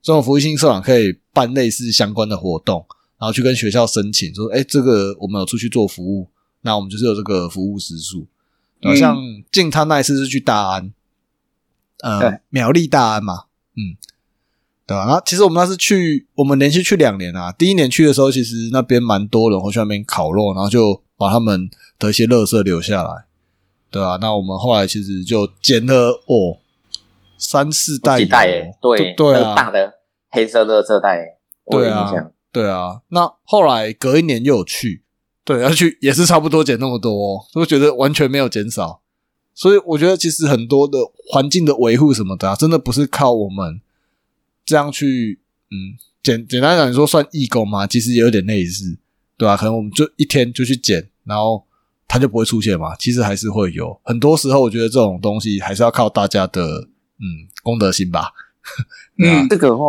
[0.01, 2.85] 这种服务性社团可以办类似相关的活动，
[3.17, 6.27] 然后去跟学校申请说，哎，这个我们有出去做服务，
[6.61, 8.27] 那我们就是有这个服务时数。
[8.97, 9.17] 像
[9.49, 10.93] 进他那一次是去大安，
[11.99, 13.45] 呃对，苗栗大安嘛，
[13.77, 13.95] 嗯，
[14.85, 15.05] 对吧？
[15.05, 17.51] 然后其实我们那是去，我们连续去两年啊。
[17.51, 23.25] 第一年去的时候，其实那边蛮多人会去那边烤肉，然后就把他们的一些垃圾留下来，
[23.91, 26.57] 对吧、那我们后来其实就捡了哦
[27.37, 29.93] 三四袋油，几袋耶，对对啊，大的
[30.29, 31.37] 黑色垃圾袋，
[31.69, 32.11] 对啊。
[32.53, 35.01] 对啊，那后来隔一年又有去，
[35.43, 39.01] 对，要去也是差不多捡那么多、哦，就觉得完全没有减少。
[39.55, 40.99] 所以我觉得其实很多的
[41.31, 43.81] 环境的维护什么的啊，真的不是靠我们
[44.65, 45.39] 这样去，
[45.69, 48.97] 嗯，简简单讲，你说算义工嘛，其实也有点类似，
[49.37, 51.65] 对吧、可能我们就一天就去捡，然后
[52.07, 52.95] 它就不会出现嘛。
[52.95, 56.61] 其实还是会有，很多时候我觉得这种东西还是要靠大家的，
[57.19, 58.31] 嗯，公德心吧。
[59.19, 59.85] 嗯，这个话，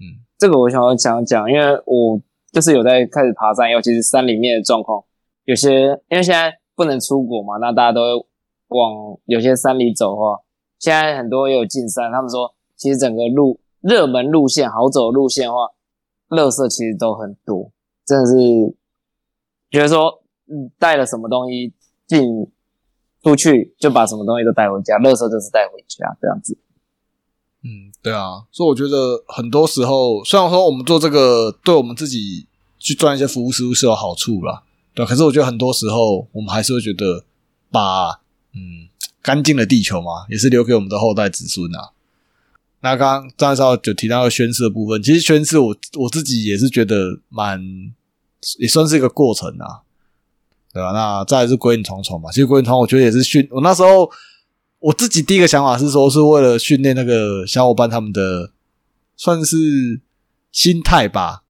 [0.00, 2.20] 嗯，这个我想要讲讲，因为我
[2.50, 5.04] 就是有在开始爬山，尤其是山里面的状况，
[5.44, 5.70] 有些
[6.08, 8.26] 因为现在不能出国嘛，那大家都会
[8.68, 10.38] 往有些山里走的话，
[10.78, 15.58] 现在很多也有进山，他们说其实整个路热门路线、好走路线的话，
[16.28, 17.70] 垃圾其实都很多，
[18.06, 18.34] 真的是
[19.70, 21.72] 觉得说，嗯，带了什么东西
[22.06, 22.48] 进
[23.22, 26.56] 出去，就把什么东西都带回家，垃圾就是带回家这样子。
[27.64, 32.46] 嗯，对啊，所以我觉得很多时候，虽然说我们做这个对我们自己
[32.78, 34.62] 去赚一些服务收入是有好处啦，
[34.94, 37.24] 对，可是我觉得很多时候我们还是会觉得
[37.70, 38.20] 把
[38.54, 38.88] 嗯
[39.20, 41.92] 干净的地球嘛，也是留给我们的后代子孙啊。
[42.82, 47.60] 那刚刚张少就提到宣誓的部分，其实宣誓我我自己也是觉得蛮
[48.58, 49.82] 也算是一个过程啊，
[50.72, 54.10] 对吧、那再来是归隐重重嘛，其实归隐重我觉得也是训，我那时候
[54.80, 58.50] 我自己第一个想法是说，是为了训练那个小伙伴他们的
[59.16, 60.00] 算是
[60.50, 61.44] 心态吧，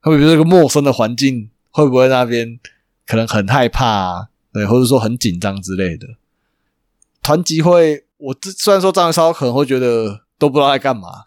[0.00, 2.58] 会不会这个陌生的环境会不会那边
[3.06, 6.08] 可能很害怕、啊，对，或者说很紧张之类的。
[7.22, 11.24] 团集会，我这虽然说张元烧可能会觉得都不知道在干嘛，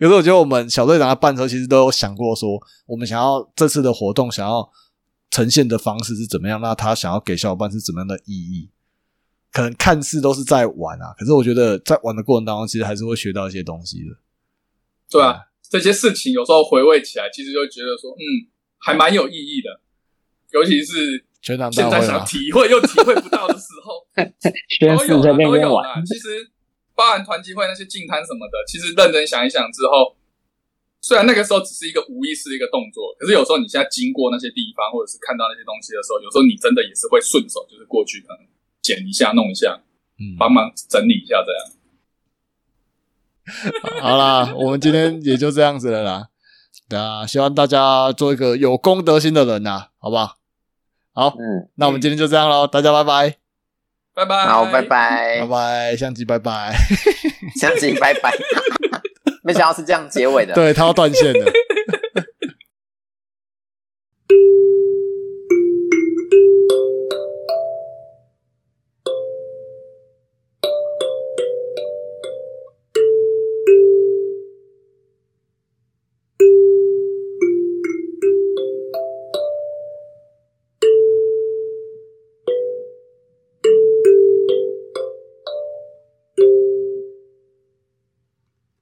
[0.00, 4.70] 有时候我觉得我们小队长在办的时候，其实都有想过说，我们想要这次的活动想要
[5.30, 8.70] 呈现的方式是怎么样，那他想要给小伙伴是怎么样的意义？
[9.52, 14.16] 可能看似都是在玩啊，可是我觉得在玩的过程当中，其实还是会学到一些东西的。
[15.10, 15.40] 对啊，
[15.70, 19.80] 这些事情有时候回味起来，其实就觉得说，嗯，还蛮有意义的。
[20.52, 24.06] 尤其是全场现在想体会又体会不到的时候，
[24.78, 26.50] 宣都有在那都有边玩。，其实
[26.96, 30.16] 包含团集会那些净摊什么的，其实认真想一想之后，
[31.00, 38.38] 虽然那个时候只是一个无意识的一个动作，可是有时候你现在经过那些地方，或者是看到那些东西的时候，有时候你真的也是会顺手就是过去可能
[38.80, 39.78] 捡一下、弄一下，
[40.18, 41.60] 嗯，帮忙整理一下这样。
[44.02, 46.30] 好啦，我们今天也就这样子了啦。
[46.88, 50.38] 对啊，希望大家做一个有公德心的人呐，好不好？
[51.12, 53.38] 好，嗯，那我们今天就这样喽，大家拜拜，
[54.16, 56.74] 拜拜，好，拜拜拜，拜，相机拜拜。
[57.54, 58.32] 相机拜拜。
[59.44, 60.54] 没想到是这样结尾的。
[60.54, 61.44] 对他要断线了。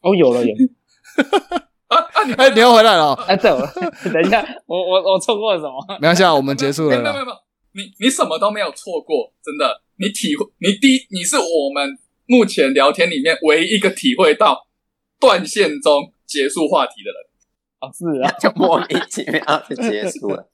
[0.05, 1.65] 哦，有了有了。
[1.89, 2.25] 啊啊！
[2.27, 3.61] 你哎，你又回来了哦，哎，对，我
[4.13, 5.75] 等一下，我我我错过了什么？
[6.01, 6.91] 没关系啊，我们结束了。
[6.91, 7.37] 没有没有没有，
[7.73, 11.97] 你你什么都没有错过，真的，你体会，你第一，你是我们
[12.27, 14.67] 目前聊天里面唯一一个体会到
[15.21, 17.21] 断线中结束话题的人。
[17.79, 20.43] 啊，是啊，就莫名其妙就结束了。